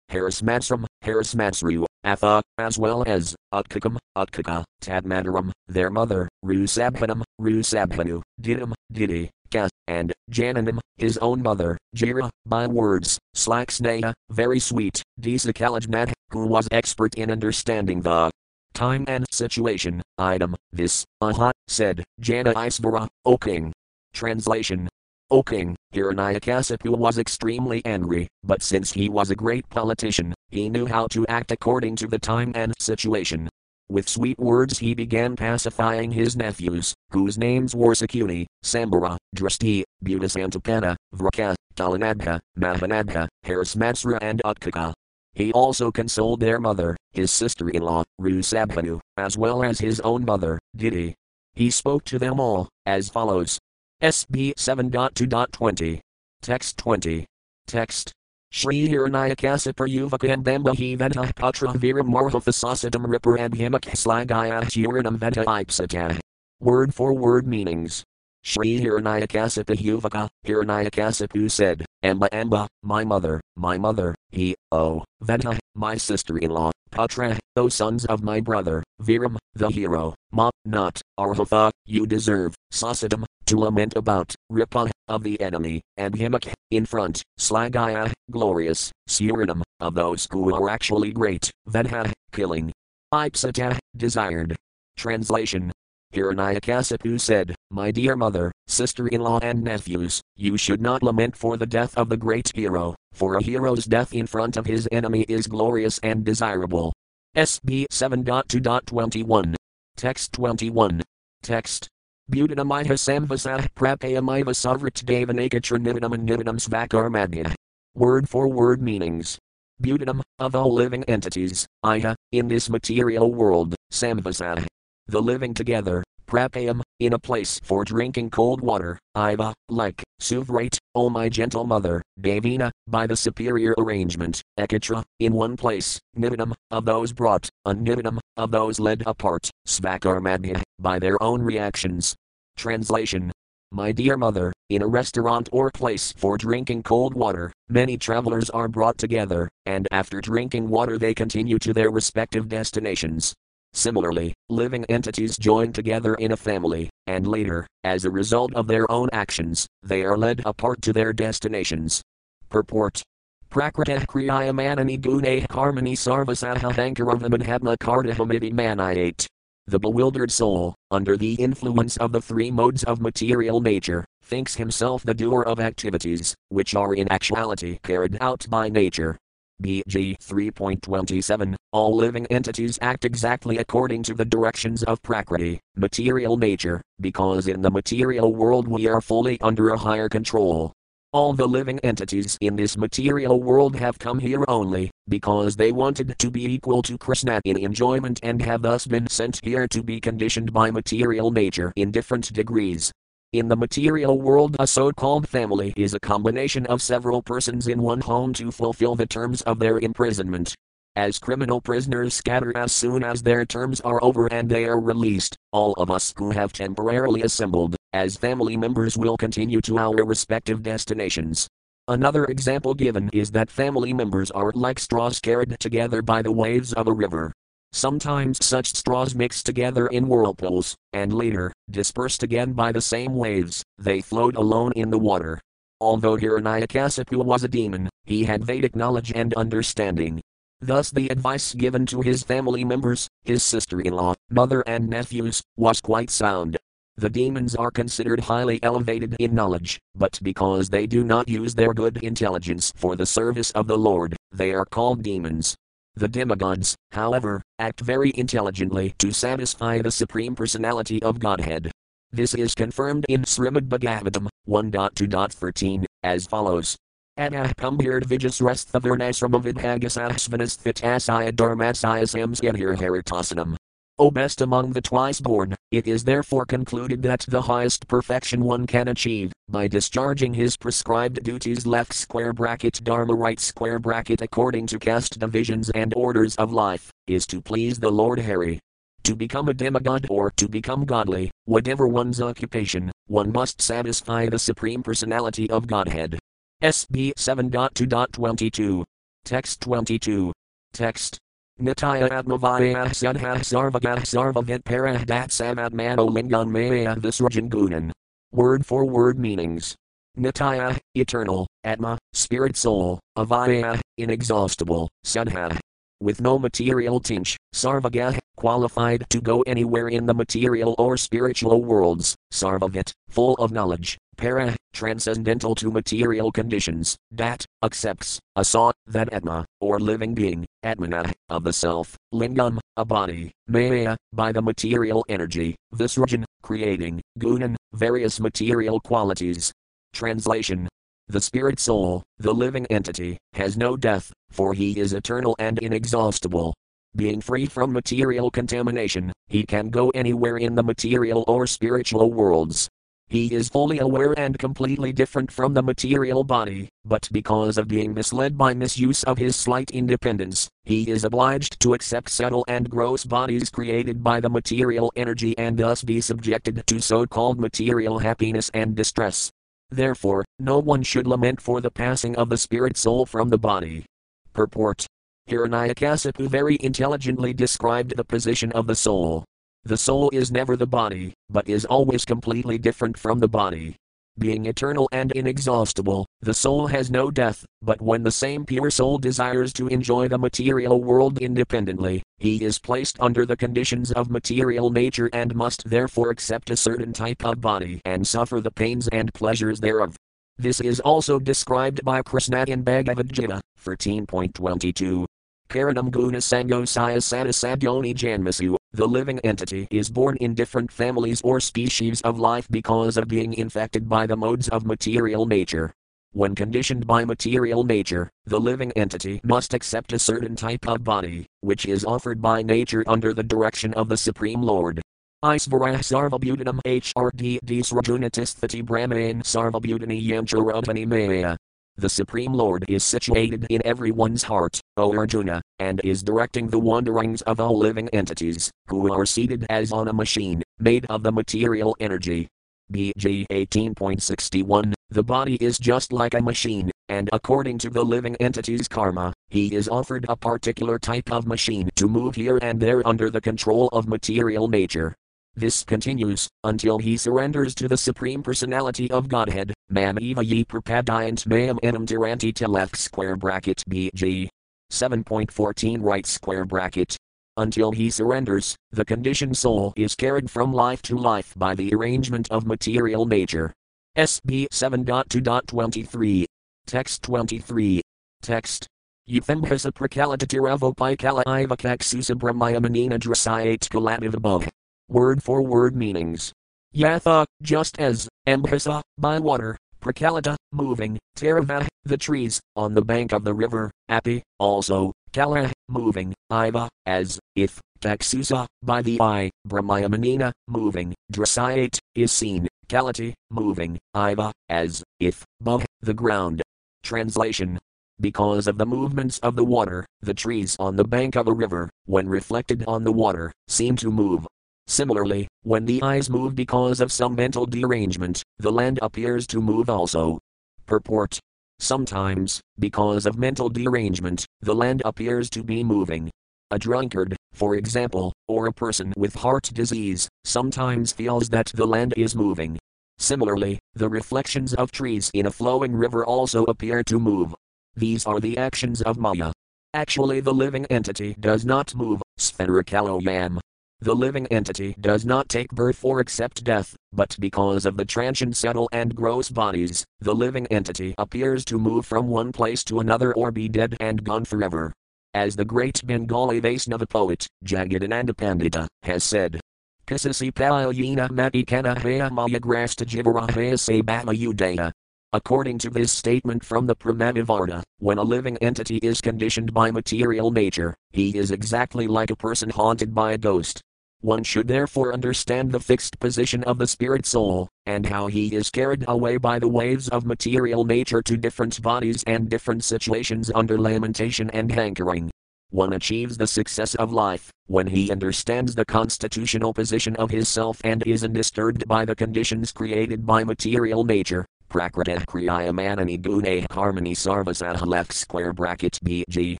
[0.10, 9.30] harasmatsram, harasmatsru, Atha, as well as, Utkakam, Utkaka, Tadmadaram, their mother, Rusabhanam, Rusabhanu, Didam, Diti,
[9.52, 16.70] Ka, and, Jananam, his own mother, Jira, by words, Slaksneha, very sweet, Desakalajnad, who was
[16.72, 18.32] expert in understanding the
[18.74, 23.74] time and situation, item, this, aha, said, Jana Isvara, O king.
[24.14, 24.88] Translation
[25.30, 30.86] O king, Hiranyakasipu was extremely angry, but since he was a great politician, he knew
[30.86, 33.50] how to act according to the time and situation.
[33.90, 40.96] With sweet words he began pacifying his nephews, whose names were Sakuni, Sambara, Drasti, Buddhasantapana,
[41.16, 44.94] Vraka, Talanadha, Mahanadha, Harasmatsra and Utkaka.
[45.34, 51.14] He also consoled their mother, his sister-in-law, Rusabhanu, as well as his own mother, Diti.
[51.54, 53.58] He spoke to them all, as follows.
[54.02, 56.00] SB 7.2.20.
[56.42, 57.26] Text 20.
[57.68, 58.12] Text.
[58.52, 66.20] Shri Hiranyakasipur Yuvakam Bambahi Venta Patra Viram Marhathasasadam Ripur Abhimak Slagaya Huranam Venta Ipsata.
[66.60, 68.04] Word for word meanings.
[68.44, 75.96] Shri Hiranyakasipa Yuvaka, Hiranyakasipu said, Amba Amba, my mother, my mother, he, oh, Venta, my
[75.96, 81.72] sister in law, Patra, those sons of my brother, Viram, the hero, Ma, not, Arhatha,
[81.86, 88.12] you deserve, Sasadam, to lament about, Ripa, of the enemy, and Himak, in front, Slagaya,
[88.32, 92.72] glorious, Surinam, of those who are actually great, Vedha, killing.
[93.14, 94.56] Ipsata, desired.
[94.98, 95.72] Translation
[96.14, 101.58] Hiranyakasipu said, My dear mother, sister in law, and nephews, you should not lament for
[101.58, 105.24] the death of the great hero, for a hero's death in front of his enemy
[105.28, 106.94] is glorious and desirable.
[107.36, 109.56] SB 7.2.21.
[109.98, 111.02] Text 21.
[111.44, 111.90] Text.
[112.32, 117.54] Buddhanamaya samvasa prapayamiva savrit devanakatra nivinam and nivinam svakarmadya.
[117.96, 119.38] Word for word meanings.
[119.82, 124.66] Buddhanam, of all living entities, Iha, in this material world, samvasa,
[125.08, 131.10] the living together, prapayam, in a place for drinking cold water, iva, like, suvrate, O
[131.10, 137.14] my gentle mother, Devina, by the superior arrangement, ekatra, in one place, nivinam, of those
[137.14, 142.16] brought, univinam, of those led apart, svakarmadya, by their own reactions.
[142.56, 143.32] Translation
[143.72, 148.70] my dear mother, in a restaurant or place for drinking cold water, many travelers are
[148.70, 153.34] brought together, and after drinking water they continue to their respective destinations.
[153.74, 158.90] Similarly, living entities join together in a family, and later, as a result of their
[158.92, 162.02] own actions, they are led apart to their destinations.
[162.50, 163.04] Purport
[163.50, 169.26] Prakrita Kriyaya Manani Gune Harmony Sarvasaha Hankaravamahatma Kardahamiti Manayate.
[169.68, 175.04] The bewildered soul, under the influence of the three modes of material nature, thinks himself
[175.04, 179.18] the doer of activities, which are in actuality carried out by nature,
[179.64, 186.80] BG 3.27 All living entities act exactly according to the directions of Prakriti, material nature,
[187.02, 190.74] because in the material world we are fully under a higher control.
[191.12, 196.20] All the living entities in this material world have come here only because they wanted
[196.20, 200.00] to be equal to Krishna in enjoyment and have thus been sent here to be
[200.00, 202.92] conditioned by material nature in different degrees.
[203.38, 207.84] In the material world, a so called family is a combination of several persons in
[207.84, 210.56] one home to fulfill the terms of their imprisonment.
[210.96, 215.38] As criminal prisoners scatter as soon as their terms are over and they are released,
[215.52, 220.64] all of us who have temporarily assembled, as family members, will continue to our respective
[220.64, 221.48] destinations.
[221.88, 226.74] Another example given is that family members are like straws carried together by the waves
[226.74, 227.32] of a river.
[227.72, 233.64] Sometimes such straws mix together in whirlpools, and later, dispersed again by the same waves,
[233.78, 235.40] they float alone in the water.
[235.80, 240.22] Although Hiranyakasipu was a demon, he had Vedic knowledge and understanding.
[240.60, 245.44] Thus, the advice given to his family members, his sister in law, mother, and nephews,
[245.56, 246.58] was quite sound.
[246.96, 251.76] The demons are considered highly elevated in knowledge, but because they do not use their
[251.76, 255.56] good intelligence for the service of the Lord, they are called demons.
[255.98, 261.72] The demigods, however, act very intelligently to satisfy the Supreme Personality of Godhead.
[262.12, 266.78] This is confirmed in Srimad Bhagavatam 1.2.13 as follows.
[267.18, 273.56] Anah kumbhired vijasrestha varnasrama vidhagasahsvanas thitasaya dharmasaya samskadhir haritasanam.
[274.00, 278.68] O best among the twice born, it is therefore concluded that the highest perfection one
[278.68, 284.68] can achieve, by discharging his prescribed duties left square bracket dharma right square bracket according
[284.68, 288.60] to caste divisions and orders of life, is to please the Lord Hari.
[289.06, 294.38] To become a demigod or to become godly, whatever one's occupation, one must satisfy the
[294.38, 296.20] Supreme Personality of Godhead.
[296.62, 298.84] SB 7.2.22.
[299.26, 300.32] Text 22.
[300.74, 301.18] Text.
[301.60, 307.90] Nitya Atmavaya Sudha Sarvagah Sarvagat Parahdat Samadmano Lingan Maya Visrajan Gunan.
[308.32, 309.76] Word for word meanings.
[310.16, 315.60] Nitya, eternal, Atma, spirit soul, Avaya, inexhaustible, Sudha.
[316.00, 322.16] With no material tinge, Sarvagah, qualified to go anywhere in the material or spiritual worlds,
[322.32, 329.80] Sarvagat, full of knowledge, para, transcendental to material conditions, dat, accepts, asat, that Atma, or
[329.80, 336.24] living being, Atmana, of the self, Lingam, a body, Maya, by the material energy, Visrajan,
[336.44, 339.52] creating, Gunan, various material qualities.
[339.94, 340.68] Translation
[341.08, 346.54] The spirit soul, the living entity, has no death, for he is eternal and inexhaustible.
[346.96, 352.70] Being free from material contamination, he can go anywhere in the material or spiritual worlds.
[353.10, 357.94] He is fully aware and completely different from the material body, but because of being
[357.94, 363.06] misled by misuse of his slight independence, he is obliged to accept subtle and gross
[363.06, 368.52] bodies created by the material energy and thus be subjected to so called material happiness
[368.54, 369.32] and distress.
[369.70, 373.86] Therefore, no one should lament for the passing of the spirit soul from the body.
[374.34, 374.86] Purport
[375.30, 379.24] Hiranyakasipu very intelligently described the position of the soul.
[379.68, 383.76] The soul is never the body, but is always completely different from the body.
[384.18, 388.98] Being eternal and inexhaustible, the soul has no death, but when the same pure soul
[388.98, 394.70] desires to enjoy the material world independently, he is placed under the conditions of material
[394.70, 399.14] nature and must therefore accept a certain type of body and suffer the pains and
[399.14, 399.98] pleasures thereof.
[400.38, 405.06] This is also described by Krishna in Bhagavad Gita 13.22.
[405.50, 412.00] Karanam guna sangosaya satasadyoni janmasu, the living entity is born in different families or species
[412.02, 415.74] of life because of being infected by the modes of material nature.
[416.12, 421.26] When conditioned by material nature, the living entity must accept a certain type of body,
[421.42, 424.80] which is offered by nature under the direction of the Supreme Lord.
[425.26, 431.36] Isvarah Sarvabhutanam HRD Disrajunatisthati Brahmain Sarvabhutani Yamcharutani Maya.
[431.78, 437.22] The Supreme Lord is situated in everyone's heart, O Arjuna, and is directing the wanderings
[437.24, 441.76] of all living entities, who are seated as on a machine, made of the material
[441.80, 442.28] energy.
[442.72, 448.68] BG 18.61 The body is just like a machine, and according to the living entity's
[448.68, 453.10] karma, he is offered a particular type of machine to move here and there under
[453.10, 454.94] the control of material nature.
[455.36, 459.54] This continues until he surrenders to the Supreme Personality of Godhead.
[459.70, 464.30] Mam eva ye prapadayant mayam enam to left square bracket bg.
[464.72, 466.98] 7.14 right square bracket.
[467.38, 472.28] Until he surrenders, the conditioned soul is carried from life to life by the arrangement
[472.32, 473.54] of material nature.
[473.98, 476.26] SB 7.2.23.
[476.66, 477.82] Text 23.
[478.22, 478.68] Text.
[479.10, 484.50] Euthembhasa prakalatatiravo pikala ivakaksusa brahmayamanina drasayate kalativ above.
[484.90, 486.34] Word for word meanings.
[486.76, 493.24] Yatha, just as, Ambhasa, by water, Prakalata, moving, Tarava, the trees, on the bank of
[493.24, 500.94] the river, Api, also, Kala, moving, Iva, as, if, Taksusa, by the eye, Brahmayamanina, moving,
[501.12, 506.42] Drasayate, is seen, Kalati, moving, Iva, as, if, above, the ground.
[506.84, 507.60] Translation
[508.00, 511.70] because of the movements of the water, the trees on the bank of a river,
[511.86, 514.28] when reflected on the water, seem to move.
[514.68, 519.70] Similarly, when the eyes move because of some mental derangement, the land appears to move
[519.70, 520.20] also.
[520.66, 521.20] Purport.
[521.60, 526.10] Sometimes, because of mental derangement, the land appears to be moving.
[526.52, 531.94] A drunkard, for example, or a person with heart disease, sometimes feels that the land
[531.98, 532.60] is moving.
[533.00, 537.34] Similarly, the reflections of trees in a flowing river also appear to move.
[537.76, 539.32] These are the actions of Maya.
[539.74, 543.40] Actually, the living entity does not move, Sphericaloyam.
[543.80, 548.36] The living entity does not take birth or accept death, but because of the transient
[548.36, 553.14] subtle and gross bodies, the living entity appears to move from one place to another
[553.14, 554.74] or be dead and gone forever.
[555.14, 559.40] As the great Bengali Vaisnava poet, Jagadananda Pandita, has said,
[559.86, 564.72] Kasasi palayina matikana haya maya grasta jivarahaya se udaya.
[565.14, 570.32] According to this statement from the Prema-vivarta, when a living entity is conditioned by material
[570.32, 573.62] nature, he is exactly like a person haunted by a ghost.
[574.02, 578.52] One should therefore understand the fixed position of the spirit soul, and how he is
[578.52, 583.60] carried away by the waves of material nature to different bodies and different situations under
[583.60, 585.10] lamentation and hankering.
[585.50, 590.62] One achieves the success of life when he understands the constitutional position of his self
[590.64, 594.26] and is undisturbed by the conditions created by material nature.
[594.50, 599.40] Prakrita Kriya Manani Gune Harmony Sarvasaha left square bracket BG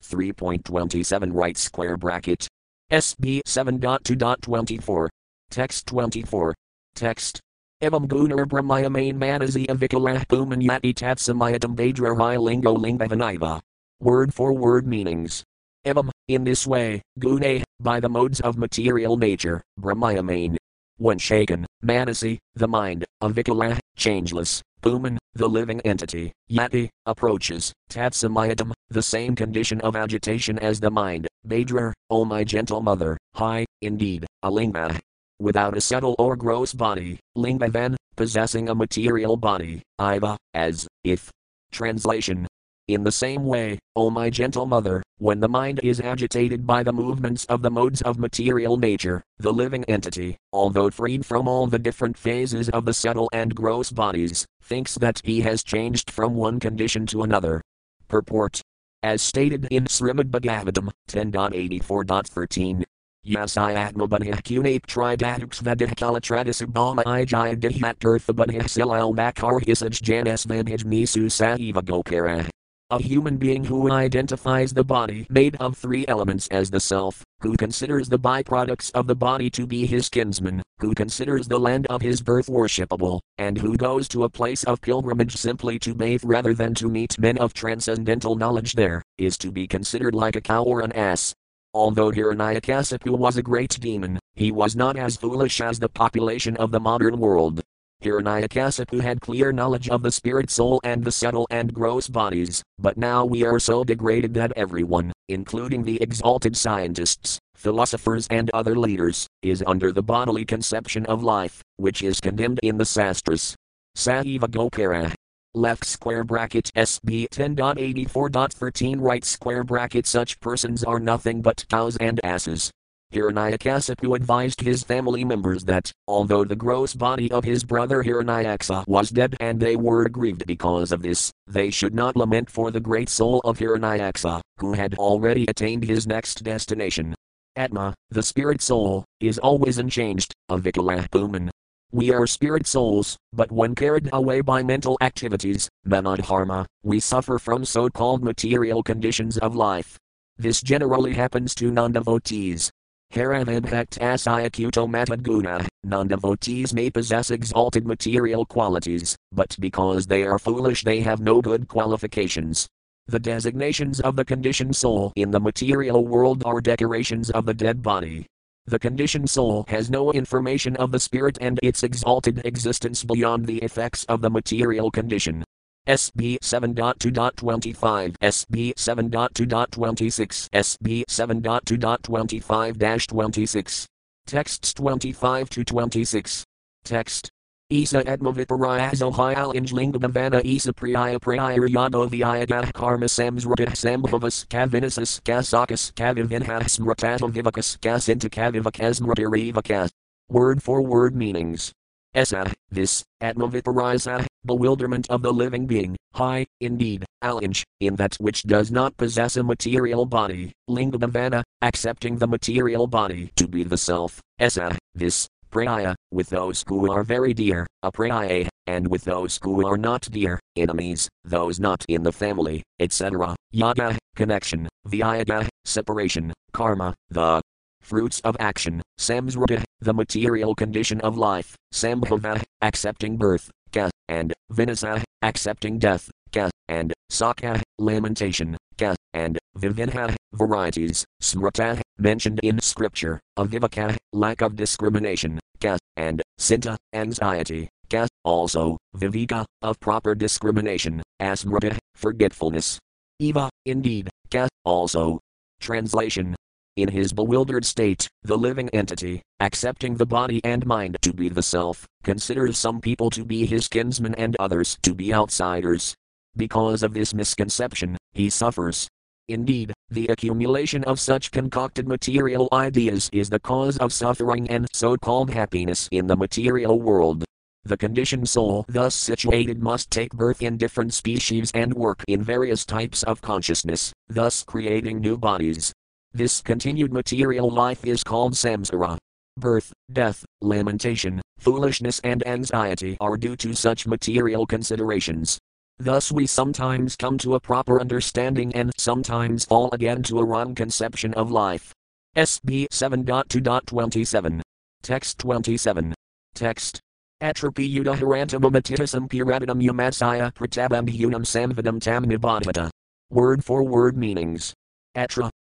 [0.00, 2.48] 3.27 right square bracket
[2.90, 5.08] SB 7.2.24.
[5.50, 6.54] Text 24.
[6.94, 7.40] Text.
[7.82, 13.60] Evam gunar brahmaya main manazi avikalah puman yati tatsamayadam vedra lingo lingavaniva.
[14.00, 15.44] Word for word meanings.
[15.86, 20.56] Evam, in this way, gune, by the modes of material nature, brahmaya main.
[20.96, 29.02] When shaken, manasi, the mind, avikala, changeless, Puman, the living entity, Yati, approaches, Tatsamayadam, the
[29.02, 34.50] same condition of agitation as the mind, Badrar, O my gentle mother, hi, indeed, a
[34.50, 34.98] lingma.
[35.40, 41.30] Without a subtle or gross body, lingma then, possessing a material body, iva, as, if.
[41.72, 42.46] Translation
[42.88, 46.92] in the same way, O my gentle mother, when the mind is agitated by the
[46.92, 51.78] movements of the modes of material nature, the living entity, although freed from all the
[51.78, 56.58] different phases of the subtle and gross bodies, thinks that he has changed from one
[56.58, 57.60] condition to another.
[58.08, 58.62] Purport.
[59.02, 62.82] As stated in Srimad Bhagavatam 10.84.13,
[63.24, 71.26] Yasai Atmabadhya Kunap Tridadux Vedih Kalatradisubama Ijaya Dihat Earthabadhya Silal Makar Hisaj Janas Vedhij Nisu
[71.30, 72.48] Saiva Gopara
[72.90, 77.54] a human being who identifies the body made of three elements as the self, who
[77.54, 82.00] considers the byproducts of the body to be his kinsman, who considers the land of
[82.00, 86.54] his birth worshipable, and who goes to a place of pilgrimage simply to bathe rather
[86.54, 90.62] than to meet men of transcendental knowledge there, is to be considered like a cow
[90.62, 91.34] or an ass.
[91.74, 96.70] Although Hiranyakasipu was a great demon, he was not as foolish as the population of
[96.70, 97.60] the modern world.
[98.02, 102.96] Hiranyakasipu had clear knowledge of the spirit soul and the subtle and gross bodies, but
[102.96, 109.26] now we are so degraded that everyone, including the exalted scientists, philosophers, and other leaders,
[109.42, 113.56] is under the bodily conception of life, which is condemned in the Sastras.
[113.96, 115.12] Saiva Gokara.
[115.54, 122.20] Left square bracket SB 10.84.13 right square bracket Such persons are nothing but cows and
[122.22, 122.70] asses.
[123.12, 129.08] Hiranyakasipu advised his family members that, although the gross body of his brother Hiranyaksa was
[129.08, 133.08] dead and they were grieved because of this, they should not lament for the great
[133.08, 137.14] soul of Hiranyaksa, who had already attained his next destination.
[137.56, 141.50] Atma, the spirit soul, is always unchanged, avikala puman.
[141.90, 147.64] We are spirit souls, but when carried away by mental activities, manadharma, we suffer from
[147.64, 149.96] so called material conditions of life.
[150.36, 152.70] This generally happens to non devotees,
[153.12, 161.00] Haravibhakt asayakuto matadguna, non-devotees may possess exalted material qualities, but because they are foolish they
[161.00, 162.68] have no good qualifications.
[163.06, 167.82] The designations of the conditioned soul in the material world are decorations of the dead
[167.82, 168.26] body.
[168.66, 173.56] The conditioned soul has no information of the spirit and its exalted existence beyond the
[173.62, 175.42] effects of the material condition.
[175.88, 183.86] SB 7.2.25, SB 7.2.26, SB 7.2.25-26.
[184.26, 186.44] Texts 25 to 26.
[186.84, 187.30] Text.
[187.70, 197.78] Isa Edmaviparaya Zohyal Injlingabhavana Isa Priya Priya Yadoviyagah Karma Samsrutah Sambhavas Kavinasis Kasakas Kavivinhas Mratatavivakas
[197.78, 199.90] Kasinta Kavivakasmratirivakas.
[200.28, 201.72] Word for word meanings.
[202.14, 208.70] Esa, this, Atmaviparisa, bewilderment of the living being, high, indeed, alinj, in that which does
[208.70, 214.76] not possess a material body, lingabhavana, accepting the material body to be the self, esa,
[214.94, 220.02] this, praya, with those who are very dear, apraya, and with those who are not
[220.10, 227.40] dear, enemies, those not in the family, etc., yaga, connection, vyaga, separation, karma, the
[227.80, 235.02] fruits of action, samsrata, the material condition of life, sambhava, accepting birth, ka, and vinasa,
[235.22, 243.96] accepting death, ka, and sakha, lamentation, ka, and vivinha, varieties, smrata, mentioned in scripture, avivaka,
[244.12, 252.78] lack of discrimination, ka, and sinta, anxiety, ka, also, viveka, of proper discrimination, asmrata, forgetfulness.
[253.18, 255.18] Eva, indeed, ka, also.
[255.60, 256.36] Translation
[256.78, 261.42] in his bewildered state, the living entity, accepting the body and mind to be the
[261.42, 265.94] self, considers some people to be his kinsmen and others to be outsiders.
[266.36, 268.88] Because of this misconception, he suffers.
[269.28, 274.96] Indeed, the accumulation of such concocted material ideas is the cause of suffering and so
[274.96, 277.24] called happiness in the material world.
[277.64, 282.64] The conditioned soul thus situated must take birth in different species and work in various
[282.64, 285.74] types of consciousness, thus creating new bodies.
[286.18, 288.98] This continued material life is called samsara.
[289.36, 295.38] Birth, death, lamentation, foolishness, and anxiety are due to such material considerations.
[295.78, 300.56] Thus, we sometimes come to a proper understanding and sometimes fall again to a wrong
[300.56, 301.72] conception of life.
[302.16, 304.40] SB 7.2.27.
[304.82, 305.94] Text 27.
[306.34, 306.80] Text.
[307.22, 312.70] Atropi udaharantamamatitisam piradinam umasaya pratabambhunam samvidam tam nibadhata.
[313.08, 314.52] Word for word meanings.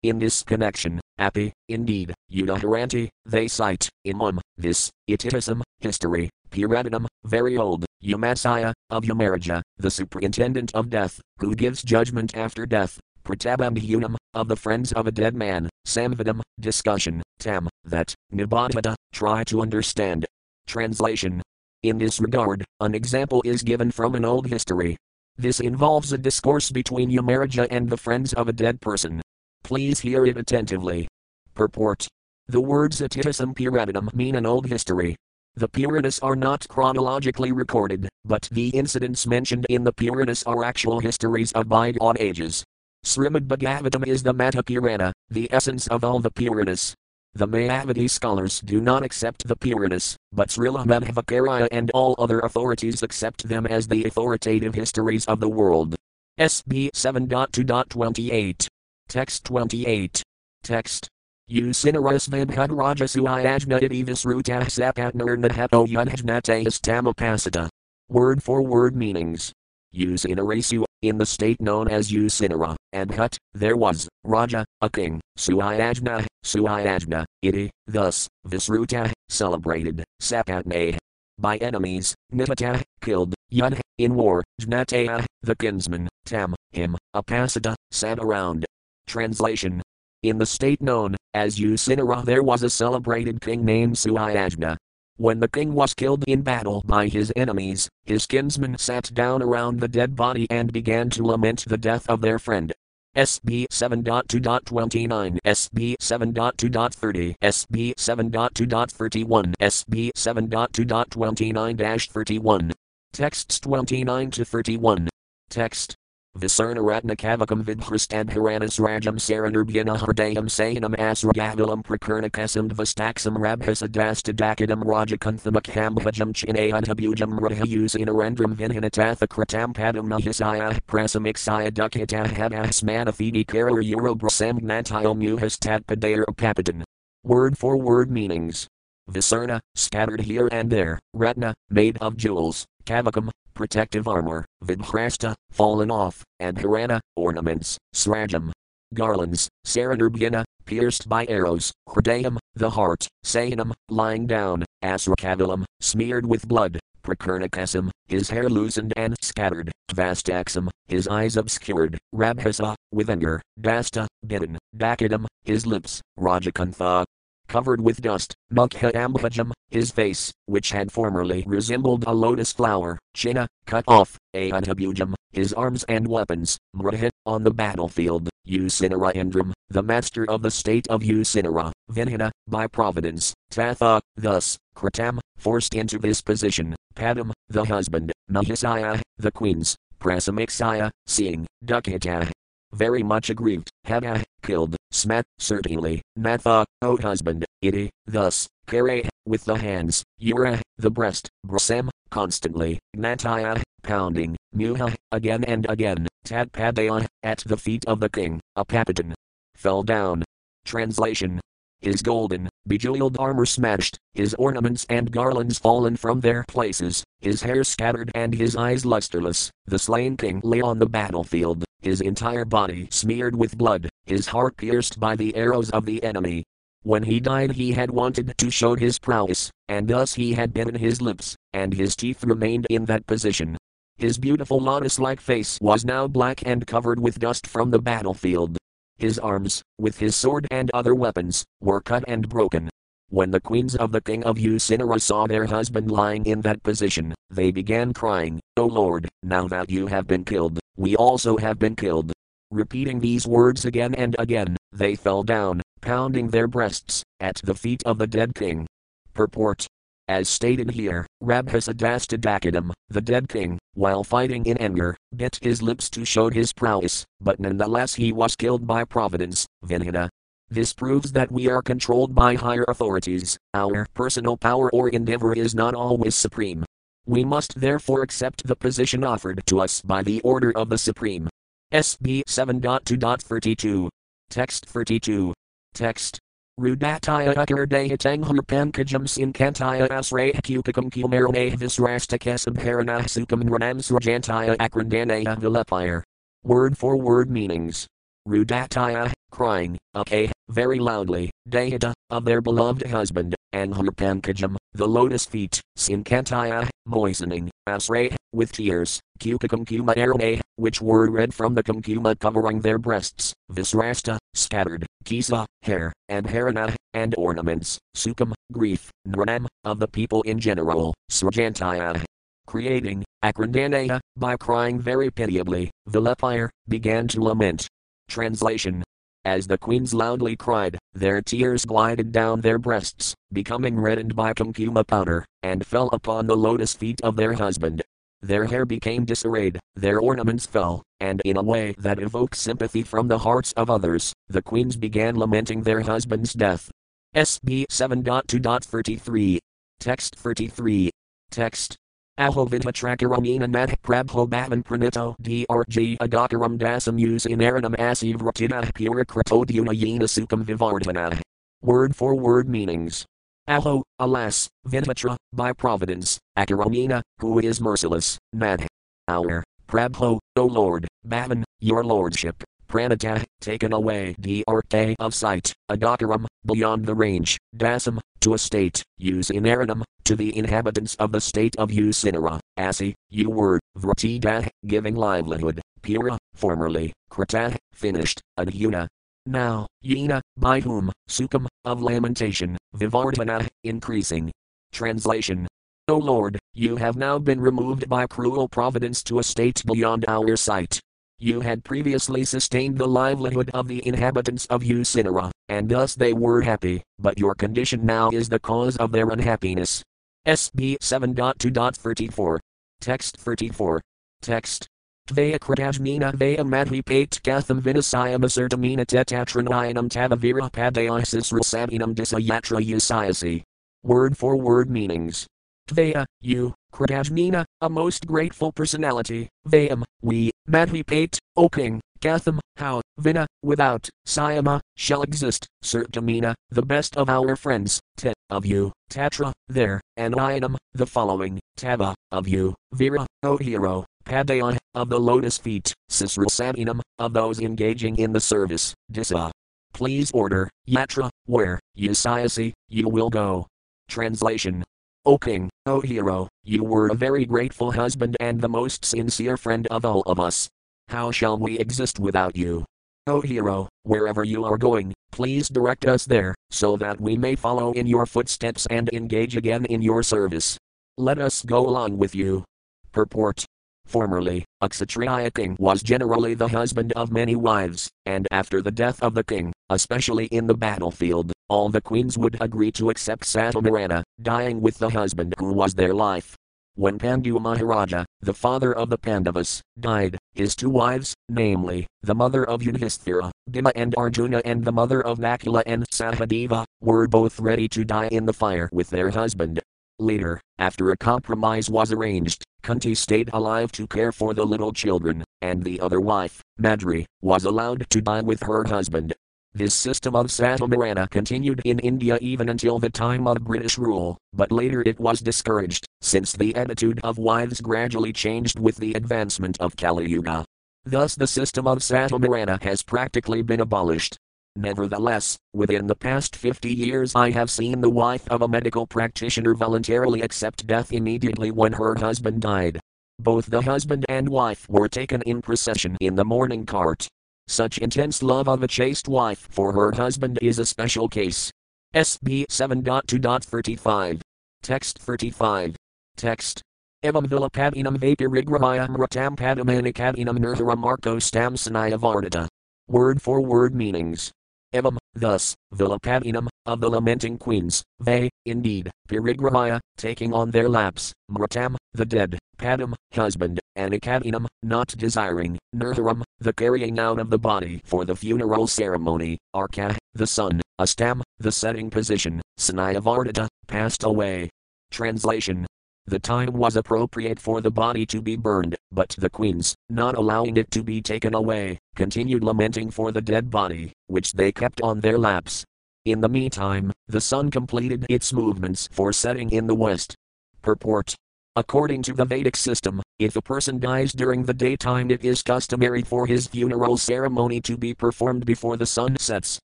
[0.02, 7.56] In this connection, api, indeed, Udaharanti, they cite, in um, this, ititism, history, Puranam, very
[7.56, 14.48] old, Yamasaya, of Yamaraja, the superintendent of death, who gives judgment after death, Pratabambhunam, of
[14.48, 20.26] the friends of a dead man, Samvidam, discussion, tam, that, Nibadhata, try to understand.
[20.66, 21.40] Translation.
[21.84, 24.96] In this regard, an example is given from an old history.
[25.36, 29.20] This involves a discourse between Yamaraja and the friends of a dead person.
[29.64, 31.08] Please hear it attentively.
[31.54, 32.06] Purport.
[32.48, 35.16] The words Atitisum Puratanum mean an old history.
[35.56, 41.00] The Puranas are not chronologically recorded, but the incidents mentioned in the Puranas are actual
[41.00, 42.62] histories of bygone ages.
[43.06, 46.94] Srimad Bhagavatam is the Maha-Purana, the essence of all the Puranas.
[47.32, 53.02] The Mayavadi scholars do not accept the Puranas, but Srila Madhvacarya and all other authorities
[53.02, 55.96] accept them as the authoritative histories of the world.
[56.38, 58.68] SB 7.2.28
[59.08, 60.22] Text 28.
[60.62, 61.08] Text.
[61.50, 67.68] Usinarus Vibhudrajasuayajna Idivis Rutah Sapatnarnahapo Yudhajnateas Tamapasita.
[68.08, 69.52] Word for word meanings.
[69.94, 76.26] Usinarasu, in the state known as Usinara, and Hut, there was, Raja, a king, Suayajna,
[76.44, 80.98] Suayajna, iti, thus, Visruta, ah, celebrated, Sapatne.
[81.38, 87.74] By enemies, Nitata, ah, killed, Yud, in war, Jnatea, ah, the kinsman, Tam, him, Apasita,
[87.92, 88.64] sat around,
[89.06, 89.82] Translation
[90.22, 94.76] In the state known as Usinara, there was a celebrated king named Suayajna.
[95.16, 99.78] When the king was killed in battle by his enemies, his kinsmen sat down around
[99.78, 102.72] the dead body and began to lament the death of their friend.
[103.16, 112.72] SB 7.2.29, SB 7.2.30, SB 7.2.31, SB 7.2.29 31.
[113.12, 115.08] Texts 29 to 31.
[115.48, 115.94] Text
[116.36, 129.28] Visarnaratna Kavakam Vidhristadharanas Rajam Saranurbhyana Hardayam Sayanam Asragavalam Prakarnakasam Dvastaksam Rabhasadastadakadam Rajakanthamakambhajam Chinayadhabujam Rahayusinarandram Vinhanatatha
[129.28, 136.82] Kratam Padam Nahisaya Prasamixaya Dukhita Hadasmanathidi Karar Eurobrasam Gnatayam Muhastat Padayar Papadan.
[137.22, 138.66] Word for word meanings.
[139.08, 146.22] Visarna, scattered here and there, Ratna, made of jewels, Kavakam, protective armor, Vidhrasta, fallen off,
[146.40, 148.50] and Harana, ornaments, Srajam,
[148.92, 156.80] garlands, Saranurbhyana, pierced by arrows, Hridayam, the heart, Sayanam, lying down, Asrakavalam, smeared with blood,
[157.02, 164.58] Prakarnakasam, his hair loosened and scattered, Tvastaksam, his eyes obscured, Rabhasa, with anger, Dasta, bitten,
[164.76, 167.04] Dakadam, his lips, Rajakantha,
[167.46, 173.48] covered with dust, Mukha Ambhajam, his face, which had formerly resembled a lotus flower, China,
[173.66, 180.42] cut off, Ayadhabujam, his arms and weapons, Mrahit, on the battlefield, Usinarayandram, the master of
[180.42, 187.32] the state of Usinara, Vinhana, by providence, Tatha, thus, Kratam, forced into this position, Padam,
[187.48, 192.30] the husband, Mahisaya, the queens, Prasamixaya, seeing, Dukhita,
[192.72, 199.44] very much aggrieved, Hada, uh, killed, Smat, certainly, Natha, O husband, iti, thus, Kare, with
[199.44, 207.42] the hands, Ura, the breast, Brasem, constantly, Gnataya, pounding, Muha, again and again, Tatpadaya, at
[207.46, 209.14] the feet of the king, Apapatan.
[209.56, 210.24] Fell down.
[210.64, 211.40] Translation.
[211.80, 217.62] His golden, bejeweled armor smashed, his ornaments and garlands fallen from their places, his hair
[217.62, 222.88] scattered and his eyes lusterless, the slain king lay on the battlefield, his entire body
[222.90, 226.42] smeared with blood, his heart pierced by the arrows of the enemy.
[226.84, 230.74] When he died, he had wanted to show his prowess, and thus he had bitten
[230.74, 233.56] his lips, and his teeth remained in that position.
[233.96, 238.58] His beautiful lotus like face was now black and covered with dust from the battlefield.
[238.98, 242.68] His arms, with his sword and other weapons, were cut and broken.
[243.08, 247.14] When the queens of the king of Usinara saw their husband lying in that position,
[247.30, 251.76] they began crying, O Lord, now that you have been killed, we also have been
[251.76, 252.12] killed.
[252.54, 257.82] Repeating these words again and again, they fell down, pounding their breasts, at the feet
[257.84, 258.64] of the dead king.
[259.12, 259.66] Purport
[260.06, 266.04] as stated here, Rabhasadastadakadam, the dead king, while fighting in anger, bit his lips to
[266.04, 270.08] show his prowess, but nonetheless he was killed by providence, Vinaya.
[270.48, 275.56] This proves that we are controlled by higher authorities, our personal power or endeavor is
[275.56, 276.64] not always supreme.
[277.04, 281.28] We must therefore accept the position offered to us by the order of the Supreme.
[281.74, 283.88] SB 7.2.32.
[284.30, 285.34] Text 32.
[285.74, 286.20] Text
[286.60, 296.04] Rudataya akardayatang pankajam sinkantaya asraya kupikam kumarane visrastakasam haranasukam ranam srajantaya akrandanaya vilepire.
[296.44, 297.88] Word for word meanings.
[298.28, 305.60] Rudataya, crying, okay, very loudly, Dayata, of their beloved husband, and Pankajam, the lotus feet,
[305.78, 312.78] Sinkantaya, moistening, Asray, with tears, Kukakumkuma arane, which were read from the kumkuma covering their
[312.78, 320.22] breasts, Visrasta, scattered, Kisa, hair, and Harana, and ornaments, Sukam, grief, Nranam, of the people
[320.22, 322.02] in general, Srajantaya,
[322.46, 327.68] creating, Akrandanaya, by crying very pitiably, Vilepire, began to lament.
[328.08, 328.82] Translation
[329.24, 334.86] as the queens loudly cried, their tears glided down their breasts, becoming reddened by kumkuma
[334.86, 337.82] powder, and fell upon the lotus feet of their husband.
[338.22, 343.08] Their hair became disarrayed, their ornaments fell, and in a way that evoked sympathy from
[343.08, 346.70] the hearts of others, the queens began lamenting their husband's death.
[347.14, 349.38] SB 7.2.33.
[349.78, 350.90] Text 33.
[351.30, 351.76] Text
[352.16, 360.04] Ahovidhatrakaramina nath prabho bhavan pranito drg adakaram dasam use in aranam asiv ratina purikratodyuna yena
[360.04, 361.20] sukam vivardhana.
[361.60, 363.04] Word for word meanings.
[363.48, 368.66] Aho, alas, Vinhatra, by providence, Akaramina, who is merciless, Nad.
[369.08, 372.43] Our, Prabho, O Lord, Bhavan, your lordship,
[372.74, 379.84] Pranata, taken away drk of sight, Adakaram, beyond the range, Dasam, to a state, Usinaranam,
[380.02, 386.18] to the inhabitants of the state of Usinara, Asi, you word, Vratida, giving livelihood, Pura,
[386.34, 388.88] formerly, Krata, finished, Adhuna.
[389.24, 394.32] Now, Yena, by whom, Sukam, of lamentation, Vivardhana, increasing.
[394.72, 395.46] Translation.
[395.86, 400.34] O Lord, you have now been removed by cruel providence to a state beyond our
[400.34, 400.80] sight,
[401.24, 406.42] you had previously sustained the livelihood of the inhabitants of Usinara, and thus they were
[406.42, 409.82] happy, but your condition now is the cause of their unhappiness.
[410.26, 412.38] SB 7.2.34.
[412.80, 413.80] Text 34.
[414.20, 414.68] Text.
[415.08, 423.42] Tvaya kratajnina vaya madhipate katham vinasayam asertamina tetatranayam tavavira padayasis rasavinam disayatra yasayasi.
[423.82, 425.26] Word for word meanings.
[425.68, 433.28] Tvaya, you, Kratajnina, a most grateful personality, Vayam, we, Madhipate, O king, Gatham, how, Vina,
[433.44, 439.80] without, Sayama, shall exist, Sertamina, the best of our friends, Te, of you, Tatra, there,
[439.96, 445.72] and Ayanam, the following, Tava, of you, Vira, O hero, Padayan, of the lotus feet,
[445.88, 449.30] Sisrasavinam, of those engaging in the service, Disa.
[449.72, 453.46] Please order, Yatra, where, Yasayasi, you will go.
[453.88, 454.64] Translation
[455.06, 459.36] O king, O oh, hero, you were a very grateful husband and the most sincere
[459.36, 460.48] friend of all of us.
[460.88, 462.64] How shall we exist without you?
[463.06, 467.72] O hero, wherever you are going, please direct us there, so that we may follow
[467.72, 470.56] in your footsteps and engage again in your service.
[470.96, 472.42] Let us go along with you.
[472.90, 473.44] Purport
[473.86, 479.02] Formerly, a Kshatriya king was generally the husband of many wives, and after the death
[479.02, 484.02] of the king, especially in the battlefield, all the queens would agree to accept Satamarana,
[484.20, 486.34] dying with the husband who was their life.
[486.76, 492.44] When Pandu Maharaja, the father of the Pandavas, died, his two wives, namely, the mother
[492.44, 497.68] of Yudhisthira, Bhima and Arjuna and the mother of Nakula and Sahadeva, were both ready
[497.68, 499.60] to die in the fire with their husband.
[500.00, 505.22] Later, after a compromise was arranged, Kunti stayed alive to care for the little children,
[505.42, 509.12] and the other wife, Madri, was allowed to die with her husband.
[509.52, 514.50] This system of Satamarana continued in India even until the time of British rule, but
[514.50, 519.76] later it was discouraged, since the attitude of wives gradually changed with the advancement of
[519.76, 520.46] Kali Yuga.
[520.86, 524.16] Thus the system of Satamarana has practically been abolished.
[524.56, 529.52] Nevertheless, within the past 50 years I have seen the wife of a medical practitioner
[529.54, 532.78] voluntarily accept death immediately when her husband died.
[533.18, 537.08] Both the husband and wife were taken in procession in the mourning cart.
[537.48, 541.50] Such intense love of a chaste wife for her husband is a special case.
[541.94, 544.20] SB 7.2.35.
[544.62, 545.74] Text 35.
[546.16, 546.62] Text.
[547.04, 552.46] Evam vilapadinam vapirigrahayam ratam padamanikadinam nirtharam marcos tam sanaya vardita.
[552.86, 554.32] Word for word meanings.
[554.74, 561.12] Evam, thus, the Vilapadinam, of the lamenting queens, they, indeed, Pirigrahaya, taking on their laps,
[561.30, 567.82] Mratam, the dead, Padam, husband, Anikadinam, not desiring, Nurtharam, the carrying out of the body
[567.84, 574.50] for the funeral ceremony, Arka, the sun, Astam, the setting position, Sanayavardita, passed away.
[574.90, 575.66] Translation
[576.06, 580.56] the time was appropriate for the body to be burned, but the queens, not allowing
[580.56, 585.00] it to be taken away, continued lamenting for the dead body, which they kept on
[585.00, 585.64] their laps.
[586.04, 590.14] In the meantime, the sun completed its movements for setting in the west.
[590.60, 591.16] Purport
[591.56, 596.02] According to the Vedic system, if a person dies during the daytime, it is customary
[596.02, 599.60] for his funeral ceremony to be performed before the sun sets,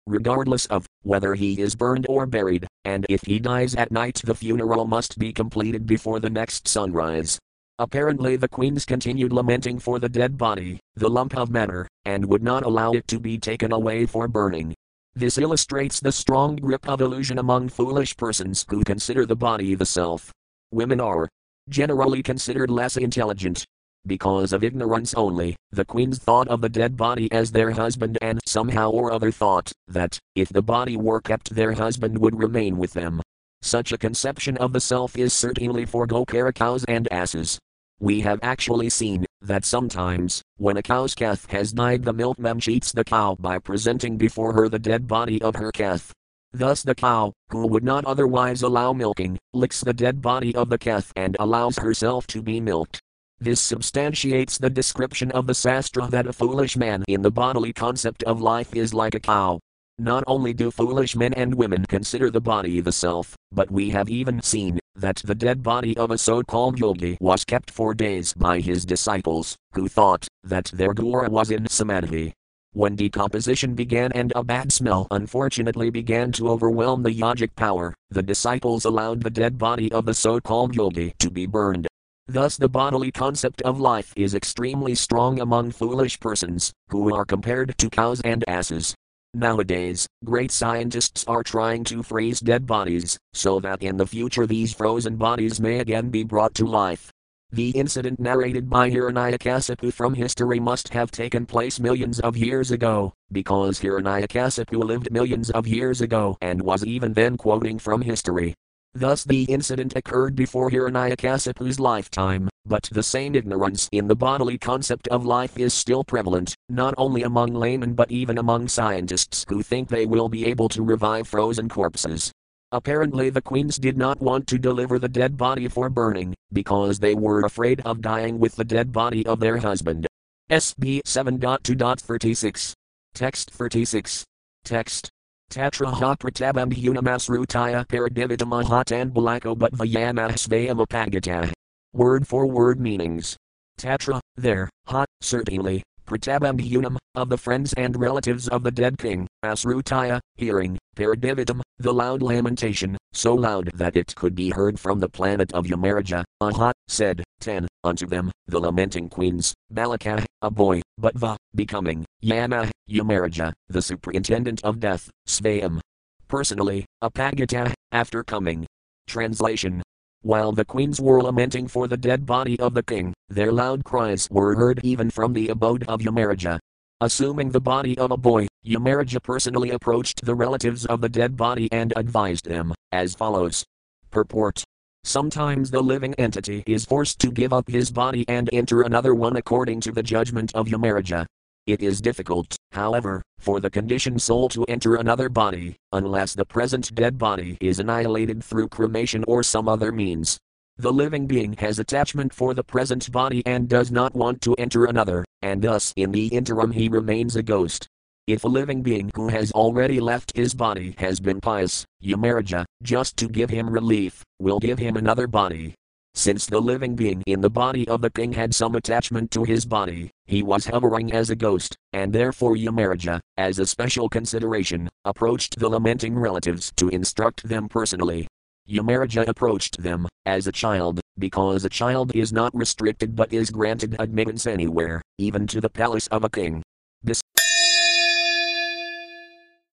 [0.05, 4.35] regardless of whether he is burned or buried, and if he dies at night, the
[4.35, 7.39] funeral must be completed before the next sunrise.
[7.79, 12.43] Apparently, the queens continued lamenting for the dead body, the lump of matter, and would
[12.43, 14.73] not allow it to be taken away for burning.
[15.15, 19.85] This illustrates the strong grip of illusion among foolish persons who consider the body the
[19.85, 20.33] self.
[20.73, 21.29] Women are,
[21.69, 23.65] generally considered less intelligent.
[24.05, 28.39] Because of ignorance only, the queens thought of the dead body as their husband and
[28.45, 32.93] somehow or other thought that, if the body were kept, their husband would remain with
[32.93, 33.21] them.
[33.61, 37.59] Such a conception of the self is certainly for Gokara cows and asses.
[37.99, 42.91] We have actually seen that sometimes, when a cow's calf has died, the milkman cheats
[42.91, 46.13] the cow by presenting before her the dead body of her calf,
[46.53, 50.77] Thus the cow, who would not otherwise allow milking, licks the dead body of the
[50.77, 53.01] calf and allows herself to be milked.
[53.39, 58.23] This substantiates the description of the Sastra that a foolish man in the bodily concept
[58.23, 59.59] of life is like a cow.
[59.99, 64.09] Not only do foolish men and women consider the body the self, but we have
[64.09, 68.33] even seen that the dead body of a so called yogi was kept for days
[68.33, 72.33] by his disciples, who thought that their guru was in samadhi.
[72.77, 78.21] When decomposition began and a bad smell unfortunately began to overwhelm the yogic power, the
[78.21, 81.87] disciples allowed the dead body of the so called yogi to be burned.
[82.27, 87.75] Thus, the bodily concept of life is extremely strong among foolish persons, who are compared
[87.79, 88.93] to cows and asses.
[89.33, 94.71] Nowadays, great scientists are trying to freeze dead bodies, so that in the future these
[94.71, 97.09] frozen bodies may again be brought to life.
[97.51, 103.13] The incident narrated by Hiranyakasipu from history must have taken place millions of years ago,
[103.31, 108.53] because Hiranyakasipu lived millions of years ago and was even then quoting from history.
[108.93, 115.07] Thus the incident occurred before Hiranyakasipu's lifetime, but the same ignorance in the bodily concept
[115.07, 119.87] of life is still prevalent, not only among laymen but even among scientists who think
[119.87, 122.33] they will be able to revive frozen corpses.
[122.71, 127.15] Apparently, the queens did not want to deliver the dead body for burning, because they
[127.15, 130.05] were afraid of dying with the dead body of their husband.
[130.49, 132.73] SB 7.2.36.
[133.13, 134.25] Text 36.
[134.65, 135.09] Text.
[135.49, 141.53] Tatra ha pratabam hunamasrutaya paradividamahatan balako but vayamahsvayamapagata.
[141.93, 143.37] Word for word meanings.
[143.79, 150.19] Tatra, there, hot, certainly, Pratabandhunam, of the friends and relatives of the dead king, Asrutaya,
[150.35, 155.51] hearing, Paradivitam, the loud lamentation, so loud that it could be heard from the planet
[155.53, 161.35] of Yamaraja, Aha, said, 10, unto them, the lamenting queens, Balaka, a boy, but Va,
[161.53, 165.81] becoming, Yama, Yamaraja, the superintendent of death, Svayam.
[166.27, 168.65] Personally, Apagata, after coming.
[169.07, 169.81] Translation
[170.27, 174.27] while the queens were lamenting for the dead body of the king, their loud cries
[174.29, 176.59] were heard even from the abode of Yamaraja.
[176.99, 181.69] Assuming the body of a boy, Yamaraja personally approached the relatives of the dead body
[181.71, 183.63] and advised them, as follows.
[184.11, 184.65] Purport.
[185.05, 189.37] Sometimes the living entity is forced to give up his body and enter another one
[189.37, 191.25] according to the judgment of Yamaraja.
[191.67, 196.95] It is difficult, however, for the conditioned soul to enter another body, unless the present
[196.95, 200.37] dead body is annihilated through cremation or some other means.
[200.77, 204.85] The living being has attachment for the present body and does not want to enter
[204.85, 207.85] another, and thus in the interim he remains a ghost.
[208.27, 213.17] If a living being who has already left his body has been pious, Yamaraja, just
[213.17, 215.75] to give him relief, will give him another body.
[216.13, 219.65] Since the living being in the body of the king had some attachment to his
[219.65, 225.57] body, he was hovering as a ghost, and therefore Yamaraja, as a special consideration, approached
[225.57, 228.27] the lamenting relatives to instruct them personally.
[228.69, 233.95] Yamaraja approached them, as a child, because a child is not restricted but is granted
[233.99, 236.61] admittance anywhere, even to the palace of a king.